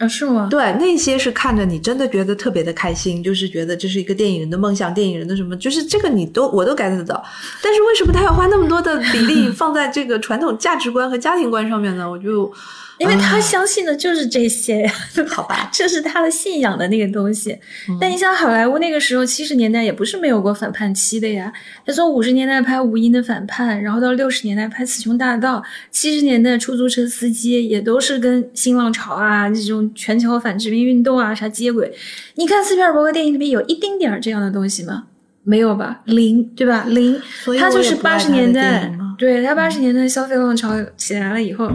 [0.00, 0.48] 啊，是吗？
[0.50, 7.22] 对，那些是看着你真的觉得特别的开心，就是觉得这是一个电影人的梦想，电影人的什么，就是这个你都我都 get 得到。
[7.62, 12.10] 但是为什么他要花那么多的比例 放在这个传统价值观和家庭观上面呢？
[12.10, 12.50] 我就
[12.96, 14.92] 因为他相信的就是这些呀，
[15.28, 17.58] 好吧，这是他的信仰的那个东西。
[17.98, 21.50] 但你想，好莱坞那个时候七十年代也不是没有过反叛期的呀。
[21.86, 25.58] 他从五十年代拍《无音的反叛》，然后到六十年代拍《雌雄大盗》，
[25.90, 31.92] 七十年代出租车司机也都是跟新浪潮啊这种全球反殖民运动啊啥接轨。
[32.34, 35.04] 你看斯皮尔伯格电影里面有一丁点儿这样的东西吗？
[35.42, 36.84] 没有吧，零，对吧？
[36.88, 37.20] 零。
[37.58, 41.72] 他就是八十年代，对他八十年代消费浪潮起来了以后，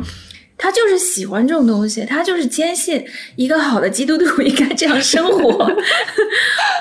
[0.55, 3.03] 他就是喜欢这种东西，他就是坚信
[3.35, 5.67] 一个好的基督徒应该这样生活，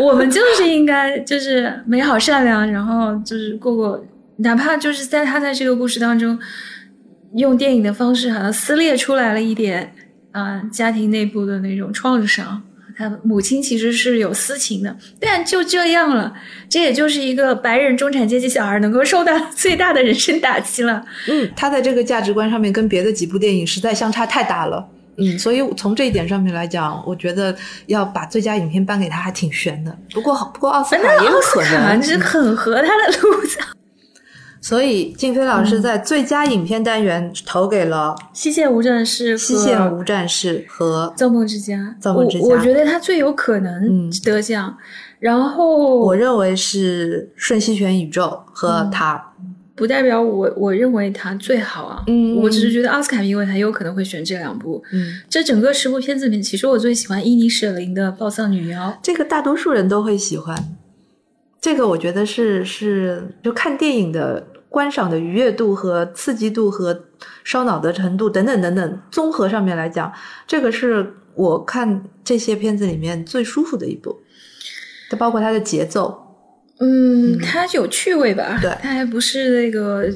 [0.03, 4.05] 我们就是应该就是美好善良，然后就是过过，
[4.37, 6.39] 哪怕就是在他在这个故事当中，
[7.37, 9.95] 用电影的方式好像撕裂出来了一点
[10.35, 12.63] 啊、家庭内部的那种创伤。
[12.97, 16.33] 他母亲其实是有私情的，但就这样了，
[16.69, 21.05] 这也就是一个白人中产阶级小孩能够受到 最大的人生打击了。
[21.29, 24.89] 嗯，他在这个价值观上面跟别的几部电影实在相差太大了。
[25.17, 27.57] 嗯，所以从这一点上面来讲，我觉得
[27.87, 29.97] 要把最佳影片颁给他还挺悬的。
[30.13, 33.59] 不过，不过奥斯卡也有奥斯可能，很合他的路子。
[34.65, 44.75] 所以静飞老师在最佳影片单元投给了西线无战事《西线无战事》和造梦之家，造梦之家我我觉得他最有可能嗯得奖。
[45.19, 48.23] 然后我认为是《瞬息全宇宙》
[48.55, 49.23] 和他。
[49.77, 54.83] 不代表我我认为他最好啊，嗯我只是觉得奥斯卡评委他有可能会选这两部。
[54.95, 58.89] 嗯，这整个十部片子里面，其实我最喜欢伊尼舍林的《暴丧女妖》。
[59.03, 60.57] 这个大多数人都会喜欢。
[61.61, 67.05] 这个我觉得是是就看电影的观赏的愉悦度和刺激度和
[67.45, 70.13] 烧脑的程度等等等等综合上面来讲，
[70.49, 74.21] 这个是我看这些片子里面最舒服的一部。
[75.09, 76.21] 它包括它的节奏，
[76.81, 78.59] 嗯，它有趣味吧？
[78.61, 80.09] 对它还不是那个，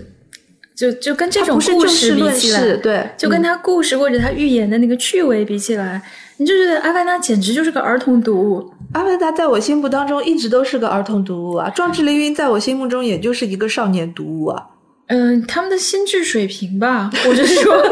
[0.75, 6.03] 就就跟这种它不是故就事比起来，事，对，就跟嗯他故事或者他寓言的那个趣味比起来，
[6.39, 8.73] 你就觉得《阿凡达》简直就是个儿童读物。
[8.93, 14.67] 阿凡达在我心目当中一直都是个儿童读物啊，《壮志凌云》在我心目中也就是一个少年读物啊。
[15.09, 17.83] 嗯，他们的心智水平吧， 我就说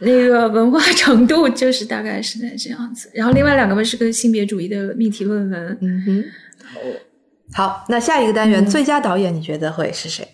[0.00, 3.10] 那个文化程度，就是大概是在这样子。
[3.14, 5.78] 然后另外两个嘛是个性别主义的命题论文。
[5.80, 6.24] 嗯哼，
[7.52, 10.26] 好，那下一个单元、最佳导演，你觉得会是谁？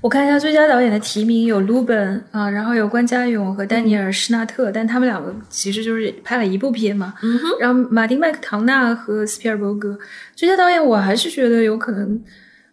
[0.00, 7.14] 我看一下最佳导演的提名有鲁本啊，然后有关家勇和丹尼尔施纳特，但他们两个其实就是拍了一部片嘛。
[7.22, 9.98] 嗯哼，然后马丁麦克唐纳和斯皮尔伯格
[10.34, 12.22] 最佳导演，我还是觉得有可能，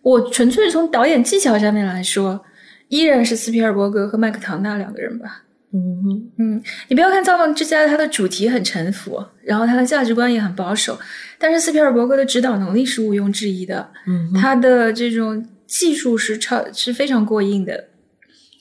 [0.02, 2.44] 我纯粹从导演技巧上面来说，
[2.88, 5.44] 依然是斯皮尔伯格和麦克唐纳两个人吧。
[5.72, 10.98] 嗯哼，嗯，你不要看《造梦之家》，它的主题很沉浮，然后它的价值观也很保守，
[11.38, 17.90] 但是斯皮尔伯格的指导能力是毋庸置疑的，嗯，他的这种技术是超是非常过硬的，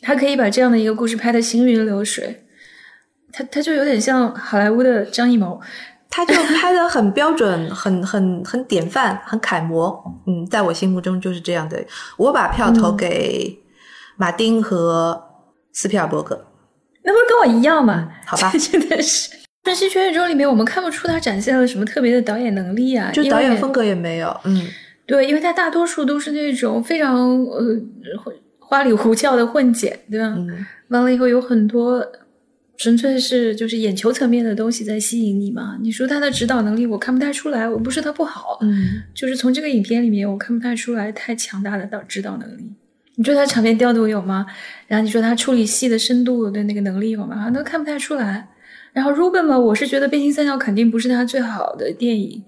[0.03, 2.45] 他可以把这样的一个故事拍得行云流水，
[3.33, 5.59] 他他就有点像好莱坞的张艺谋，
[6.11, 10.05] 他就拍的很标准， 很很很典范，很楷模。
[10.27, 11.83] 嗯，在我心目中就是这样的。
[12.19, 13.59] 我把票投给
[14.17, 15.25] 马丁和
[15.73, 16.45] 斯皮尔伯格。
[17.03, 18.11] 那不是跟我一样吗？
[18.27, 19.31] 好吧 真的是。
[19.65, 24.67] 《瞬息全宇宙》里面，我们看不出他展现了什么特别的导演能力啊，就导演风格也没有，嗯，
[25.09, 27.83] 对，因为他大多数都是那种非常呃
[28.59, 30.35] 花里胡哨的混剪，对吧？
[30.37, 32.07] 嗯完了以后有很多
[32.77, 35.79] 纯粹是就是眼球层面的东西在吸引你嘛。
[35.83, 37.69] 你说他的指导能力，我看不太出来。
[37.69, 42.71] 我不是他不好，嗯，就是从这个影片里面，我看不太出来太强大的导指导能力。
[43.17, 44.47] 你说他场面调度有吗？
[44.87, 47.51] 然后你说他处理戏的深度的那个能力有吗？
[47.51, 48.49] 都看不太出来。
[48.93, 52.43] 然后 Ruben 嘛，我是觉得《变形三角》肯定不是他最好的电影，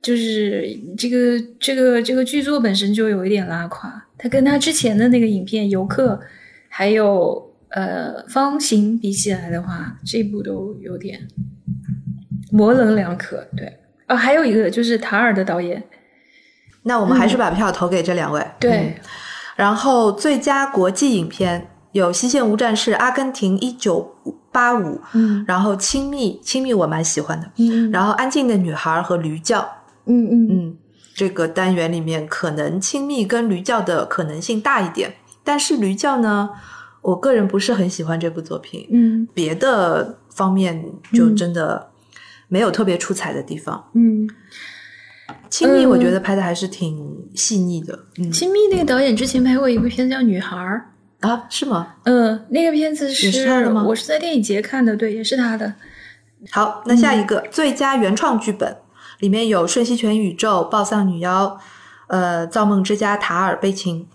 [0.00, 4.06] 就是这个这个这个剧作本身就有一点拉垮。
[4.16, 6.14] 他跟他之前的那个影片《游客》
[6.68, 11.28] 还有呃《方形》比起来的话，这部都有点
[12.50, 13.46] 模棱两可。
[13.56, 15.82] 对，啊，还有一个就是塔尔的导演，
[16.82, 18.46] 那我们还是把票投给这两位。
[18.58, 18.70] 对。
[18.72, 18.94] 嗯
[19.58, 24.14] 然后最佳国际影片有《西线无战事》《阿根廷一九
[24.52, 27.50] 八五》，嗯然后《亲密》，《亲密》我蛮喜欢的。
[27.56, 29.60] 嗯然后《安静的女孩》和《驴叫》，
[30.08, 30.76] 嗯嗯嗯，
[31.14, 36.50] 这个单元里面可能亲密跟驴叫的可能性大一点，但是驴叫呢，
[37.02, 39.28] 我个人不是很喜欢这部作品，嗯。
[39.32, 41.90] 别的方面就真的
[42.48, 43.90] 没有特别出彩的地方。
[43.94, 44.28] 嗯，
[45.50, 48.32] 亲密我觉得拍的还是挺细腻的，嗯。
[48.32, 50.90] 亲密那个导演之前拍过一部片子叫《女孩儿》，
[51.28, 51.96] 啊，是吗？
[52.04, 53.84] 嗯，那个片子也是他的吗？
[53.84, 55.74] 我是在电影节看的，对，也是他的。
[56.50, 58.76] 好，那下一嗯个、最佳原创剧本
[59.18, 61.58] 里面有《瞬息全宇宙》《暴丧女妖》、
[62.08, 64.06] 呃，《造梦之家》、《塔尔悲情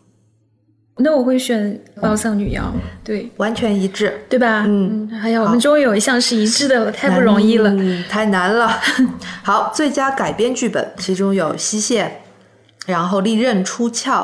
[0.97, 2.62] 那我会选《暴丧女妖》，
[3.04, 4.26] 对》，完全一致。
[4.30, 4.64] 对吧？
[4.68, 7.72] 嗯还有，我们终于有一项是一致的了，太不容易了。
[7.72, 8.80] 嗯，太难了。
[9.43, 12.22] 好，最佳改编剧本其中有《西线》，
[12.91, 14.22] 然后《利刃出鞘》，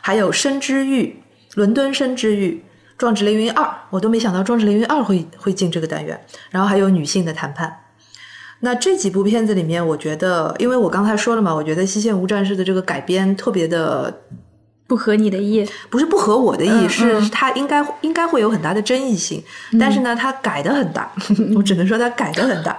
[0.00, 1.02] 还有《生之欲》、
[1.56, 2.52] 《伦敦生之欲》、
[2.96, 6.18] 《壮志凌云二》，我都没想到《壮志凌云二》会会进这个单元。
[6.50, 7.68] 然后还有《女性的谈判》。
[8.60, 14.22] 那这几部片子里面，我觉得，因为我刚才说了嘛，我觉得《西线无战事》的这个改编特别的
[14.86, 17.30] 不合你的意，不是不合我的意，嗯是嗯。
[17.30, 19.42] 它应该应该会有很大的争议性，
[19.78, 21.10] 但是呢，它改的很大，
[21.56, 22.76] 我只能说它改的很大。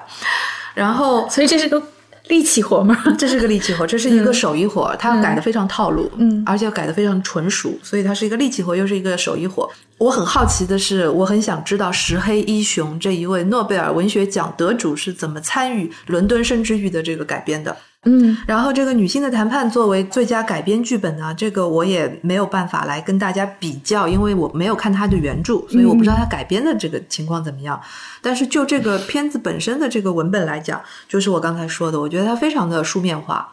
[0.73, 1.81] 然后所以这是个
[2.27, 2.97] 力气活吗。
[3.17, 9.69] 这是个力气活，这是一个手艺活，它改的非常套路，嗯而且改的非常纯熟，所以它是一个力气活，又是一个手艺活。
[9.97, 17.75] 我很好奇的是，我很想知道石黑一雄这一位诺贝尔文学奖得主是怎么参与《伦敦生之欲》的这个改编的。
[18.05, 27.79] 嗯然后这个女性的谈判作为最佳改编剧本呢，这个我也没有办法来跟大家比较，因为我没有看它的原著，所以我不知道它改编的这个情况怎么样。
[28.21, 33.51] 但是就这个片子本身的这个文本来讲，就是我刚才说的，我觉得它非常的书面化，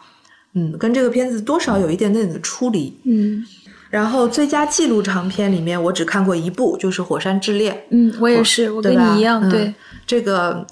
[0.53, 2.97] 嗯，跟这个片子多少有一点点的出离。
[3.03, 3.45] 嗯
[3.89, 7.75] 然后最佳纪录长片里面，我只看过一部，就是《火山之恋》。
[7.91, 9.71] 嗯，我也是，我跟你一样，嗯对，
[10.07, 10.65] 这个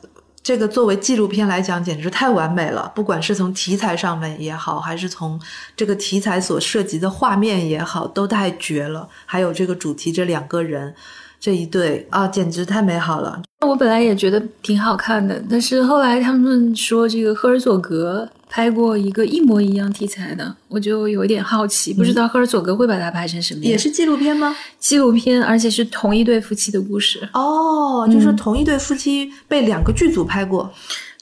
[0.44, 2.92] 这个作为纪录片来讲，简直太完美了。
[2.96, 5.40] 不管是从题材上面也好，还是从
[5.78, 9.08] 这个题材所涉及的画面也好，都太绝了。
[9.26, 10.96] 还有这个主题，这两个人
[11.42, 13.42] 这一对啊，简直太美好了。
[13.66, 23.72] 我本来也觉得挺好看的，但是后来他们说这个赫尔佐格拍过一个一模一样题材的，我就有一点好奇，不知道赫尔佐格会把它拍成什么样。
[23.72, 24.56] 也是纪录片吗？
[24.80, 27.28] 纪录片，而且是同一对夫妻的故事。
[27.34, 30.72] 哦，就是同一对夫妻被两个剧组拍过。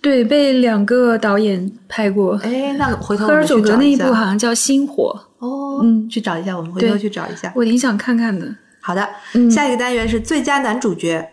[0.01, 2.35] 对，被两个导演拍过。
[2.43, 5.17] 哎，那回头赫尔佐格那一部好像叫《星火》。
[5.45, 7.51] 哦，嗯，去找一下，我们回头去找一下。
[7.55, 8.53] 我挺想看看的。
[8.81, 9.07] 好的，
[9.51, 11.31] 下一个单元是最佳男主角。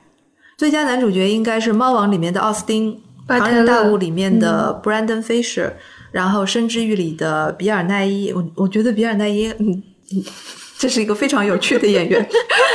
[0.57, 2.95] 最佳男主角应该是《猫王》里面的奥斯汀，
[3.27, 5.73] 《庞然大物》里面的 Brandon Fisher，
[6.13, 8.33] 然后《生之欲》里的比尔奈伊。
[8.33, 9.83] 我我觉得比尔奈伊，嗯，
[10.79, 12.27] 这是一个非常有趣的演员。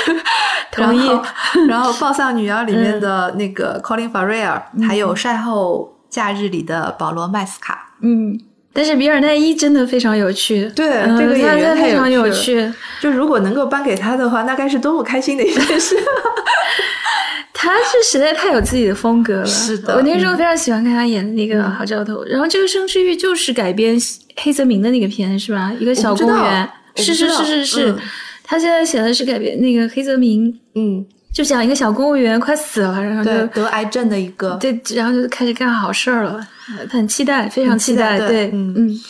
[0.71, 1.09] 同意。
[1.67, 7.95] 然后《暴丧女妖》里面的那个 Colin Farrell，还有《晒后假日》里的保罗麦斯卡。
[8.01, 8.39] 嗯。
[8.73, 12.71] 但是比尔奈伊真的非常有趣，对这个演员非常有趣。
[13.01, 15.95] 就如果能够颁给他的话，那该是多么开心的一件事！
[17.53, 19.45] 他是实在太有自己的风格了。
[19.45, 22.23] 是的，我那时候非常喜欢看他演的那个《好兆头》。
[22.25, 23.95] 然后这个《生之欲》就是改编
[24.37, 25.71] 黑泽明的那个片，是吧？
[25.79, 27.95] 一个小公园，是是是是是。
[28.43, 31.05] 他现在写的是改编那个黑泽明，嗯。
[31.33, 36.45] 就讲一个小公务员快死了，然后就得癌症的一个，对，然后就开始干好事儿了，
[36.89, 38.73] 很期待，非常期待，对，嗯。
[38.77, 39.01] 嗯。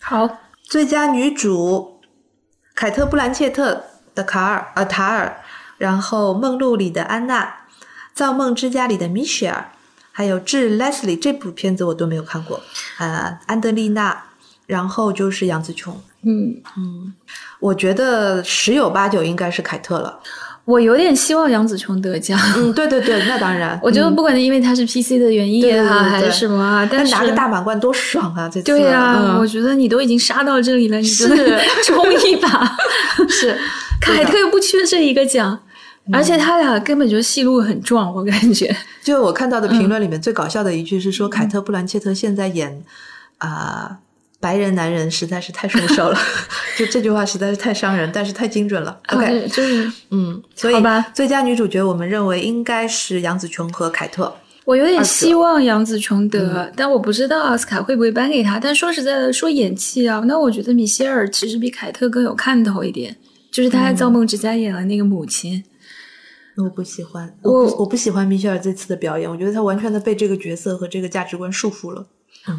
[0.00, 2.00] 好，最佳女主，
[2.74, 3.84] 凯特·布兰切特
[4.14, 5.36] 的卡尔呃塔尔，
[5.76, 7.44] 然后《梦露》里的安娜，
[8.14, 9.70] 《造梦之家》里的米歇尔，
[10.10, 12.62] 还有《致 Leslie》这部片子我都没有看过，
[12.98, 14.24] 呃，安德丽娜，
[14.66, 16.62] 然后就是杨紫琼，嗯。
[16.78, 17.12] 嗯，
[17.58, 20.18] 我觉得十有八九应该是凯特了。
[20.70, 22.38] 我有点希望杨紫琼得奖。
[22.56, 23.78] 嗯，对对对，那当然。
[23.82, 28.48] 我觉得不管是因为她是 PC 的原因也好，还是什么啊，但是拿个大满贯多爽啊！
[28.48, 31.28] 这次对呀，我觉得你都已经杀到这里了，你是
[31.84, 32.76] 冲一把。
[33.28, 33.56] 是，
[34.00, 35.58] 凯特又不缺这一个奖，
[36.12, 38.74] 而且他俩根本就戏路很壮，我感觉。
[39.02, 42.82] 就我看到的评论里面最搞笑的一句是说，凯特·布兰切特现在演
[43.38, 43.98] 啊。
[44.40, 46.18] 白人男人实在是太顺手了，
[46.78, 48.98] 就这句话实在是太伤人，但是太精准了。
[49.08, 50.74] OK，就是嗯，所以
[51.14, 54.34] 最佳女主角我们认为应该是杨紫琼和凯特。
[54.64, 58.58] 我有点希望杨紫琼得，但我不知道奥斯卡会不会颁给她。
[58.58, 63.16] 但说实在的，说演技啊，那我觉得米歇尔其实比凯特更有看头一点，
[63.50, 65.64] 就是她在《造梦之家》演了那个母亲。
[66.56, 72.06] 我不喜欢，我我不喜欢米歇尔这次的表演，我觉得她完全的被这个角色和这个价值观束缚了。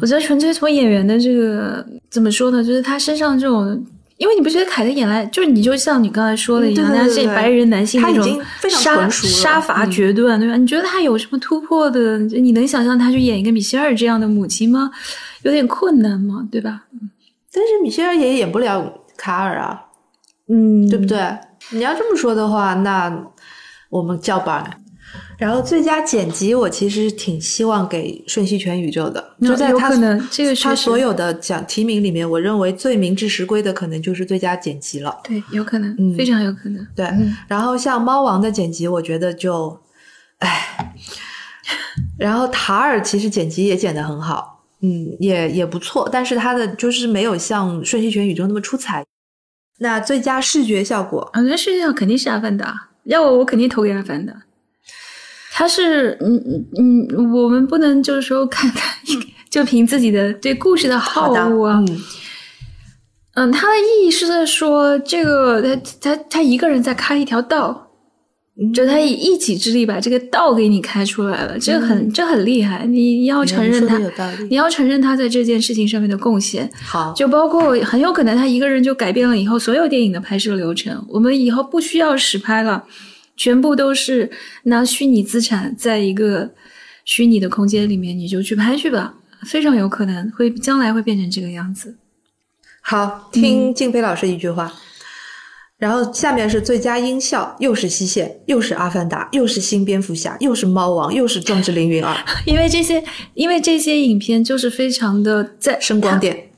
[0.00, 2.62] 我觉得纯粹从演员的这个怎么说呢？
[2.62, 3.84] 就是他身上这种，
[4.16, 10.56] 因为你不觉得凯特演来，就是你就像你刚才说的一样，他是白人男性那种杀杀伐决断，对吧？
[10.56, 12.18] 你觉得他有什么突破的？
[12.18, 14.90] 你能想象他去演一个米歇尔这样的母亲吗？
[15.42, 16.46] 有点困难吗？
[16.50, 16.84] 对吧？
[17.52, 19.82] 但是米歇尔也演不了卡尔啊，
[20.48, 21.18] 嗯，对不对？
[21.70, 23.12] 你要这么说的话，那
[23.90, 24.78] 我们叫板。
[25.38, 29.36] 然后最佳剪辑，我其实挺希望给瞬息全宇宙的。
[29.40, 29.90] 就在他
[30.30, 35.20] 这个他所有的奖提名里面，我认为最名至实归的可能就是最佳剪辑了。
[35.24, 36.86] 对，有可能，非常有可能。
[36.94, 37.10] 对，
[37.48, 39.80] 然后像猫王的剪辑，我觉得就，
[40.38, 40.94] 唉。
[42.18, 49.04] 然后塔尔其实剪辑也剪得很好，嗯，也也不错，但是他的就是没有像瞬息全宇宙那么出彩。
[49.78, 54.32] 那最佳视觉效果，啊，那视觉效果肯定是阿凡达，要我我肯定投给阿凡达。
[55.54, 58.96] 他是嗯嗯嗯，我们不能就是说看看，
[59.50, 61.84] 就凭自己的对故事的好恶啊。
[63.34, 67.90] 嗯，他的意义是在说，这个他他他一个人在开一条道，
[68.74, 72.86] 就他以一己之力把这个道给你开出来了，这很这很厉害。
[72.86, 73.98] 你要承认他，
[74.48, 76.70] 你要承认他在这件事情上面的贡献。
[76.82, 82.84] 好，就包括很有可能他一个人就改变了以后所有电影的拍摄流程，我们以后不需要实拍了。
[83.42, 84.30] 全部都是
[84.66, 86.52] 拿虚拟资产，在一个
[87.04, 89.14] 虚拟的空间里面，你就去拍去吧，
[89.44, 91.96] 非常有可能会将来会变成这个样子。
[92.82, 94.72] 好，听静飞老师一句话，
[95.76, 102.16] 然后下面是最佳音效，又是西线，又是阿凡达，又是新蝙蝠侠，又是猫王，又是壮志凌云二。
[102.46, 103.02] 因为这些，
[103.34, 106.51] 因为这些影片就是非常的在声光电。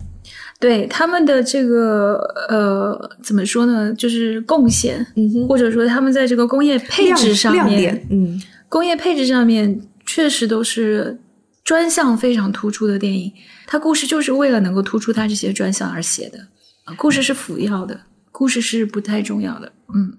[0.64, 2.14] 对他们的这个
[2.48, 3.92] 呃，怎么说呢？
[3.92, 5.06] 就是贡献，
[5.46, 11.18] 或者说他们在这个工业配置上面，嗯，工业配置上面确实都是
[11.62, 13.30] 专项非常突出的电影。
[13.66, 16.38] 它故事就是为了能够突出它这些专项而写的，
[16.96, 18.00] 故事是辅要的，
[18.32, 19.70] 故事是不太重要的。
[19.94, 20.14] 嗯，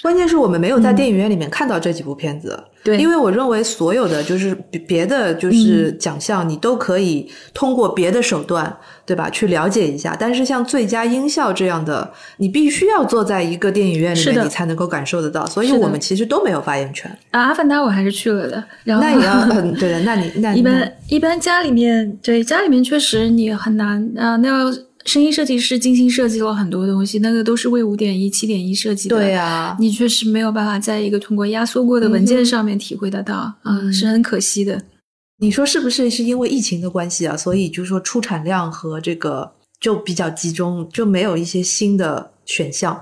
[0.00, 8.72] 关键是我们没有在电影院里面看到这几部片子，对，因为我认为所有的就是别别的就是奖项，你都可以通过别的手段，
[9.04, 9.28] 对吧？
[9.28, 10.16] 去了解一下。
[10.16, 15.44] 但是像最佳音效这样的，你必须要坐在一个电影院里面，你才能够感受得到。
[15.46, 17.10] 所以我们其实都没有发言权。
[17.32, 18.62] 啊，阿凡达我还是去了的。
[18.84, 24.72] 然后那也要很 对的，那你那一般一般家里面对家里面确实你很难啊，那要。
[25.06, 29.16] 声音设计师精心设计了很多东西，那个都是为五点一、七点一设计的。
[29.16, 34.82] 对呀，你确实没有办法在一个通过压缩过的文件上面体会得到，嗯，是很可惜的。
[35.38, 37.36] 你说是不是是因为疫情的关系啊？
[37.36, 43.00] 所以就是说出产量和这个就比较集中，就没有一些新的选项。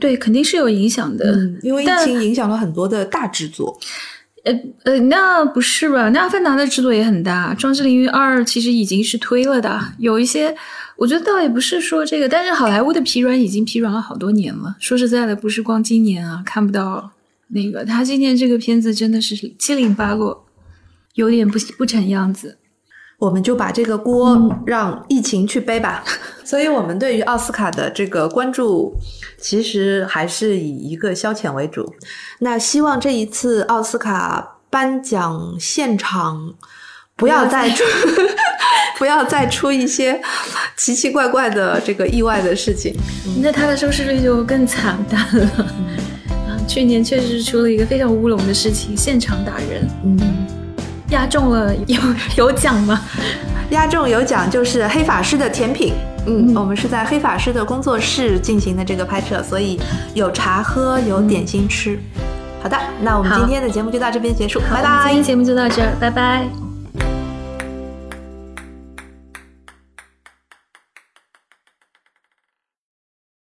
[0.00, 3.78] 对，肯定是有影响的，因为疫情影响了很多的大制作。
[4.46, 6.08] 呃呃，那不是吧？
[6.10, 10.56] 那阿凡达的制作也很大，《壮志凌云二》其实已经是推了的，有一些。
[10.96, 14.74] 我觉得倒也不是说这个，但是好莱坞的疲软已经疲软了好多年了。
[14.80, 17.10] 说实在的，不是光今年啊，看不到
[17.48, 20.46] 那个他今年这个片子真的是七零八落，
[21.16, 22.56] 有点不不成样子。
[23.18, 26.04] 我们就把这个锅让疫情去背吧。
[26.44, 28.94] 所以，我们对于奥斯卡的这个关注，
[29.40, 31.94] 其实还是以一个消遣为主。
[32.40, 36.54] 那希望这一次奥斯卡颁奖现场
[37.16, 37.82] 不要再出。
[38.98, 40.18] 不要再出一些
[40.74, 42.96] 奇奇怪怪的这个意外的事情，
[43.42, 45.46] 那它的收视率就更惨淡了。
[46.48, 49.86] 啊，去年确实是出了一个非常乌龙的事情，现场打人。
[50.02, 50.18] 嗯，
[51.10, 52.00] 压中了有
[52.36, 53.00] 有奖吗？
[53.70, 55.92] 压中有奖就是黑法师的甜品。
[56.26, 59.78] 嗯，我们是在黑法师的工作室进行的这个拍摄，所以
[60.14, 61.98] 有茶喝，有点心吃。
[62.60, 65.04] 好的，那我们今天的节目就到这边结束，拜拜。
[65.04, 66.65] 今天节目就到这儿，拜拜。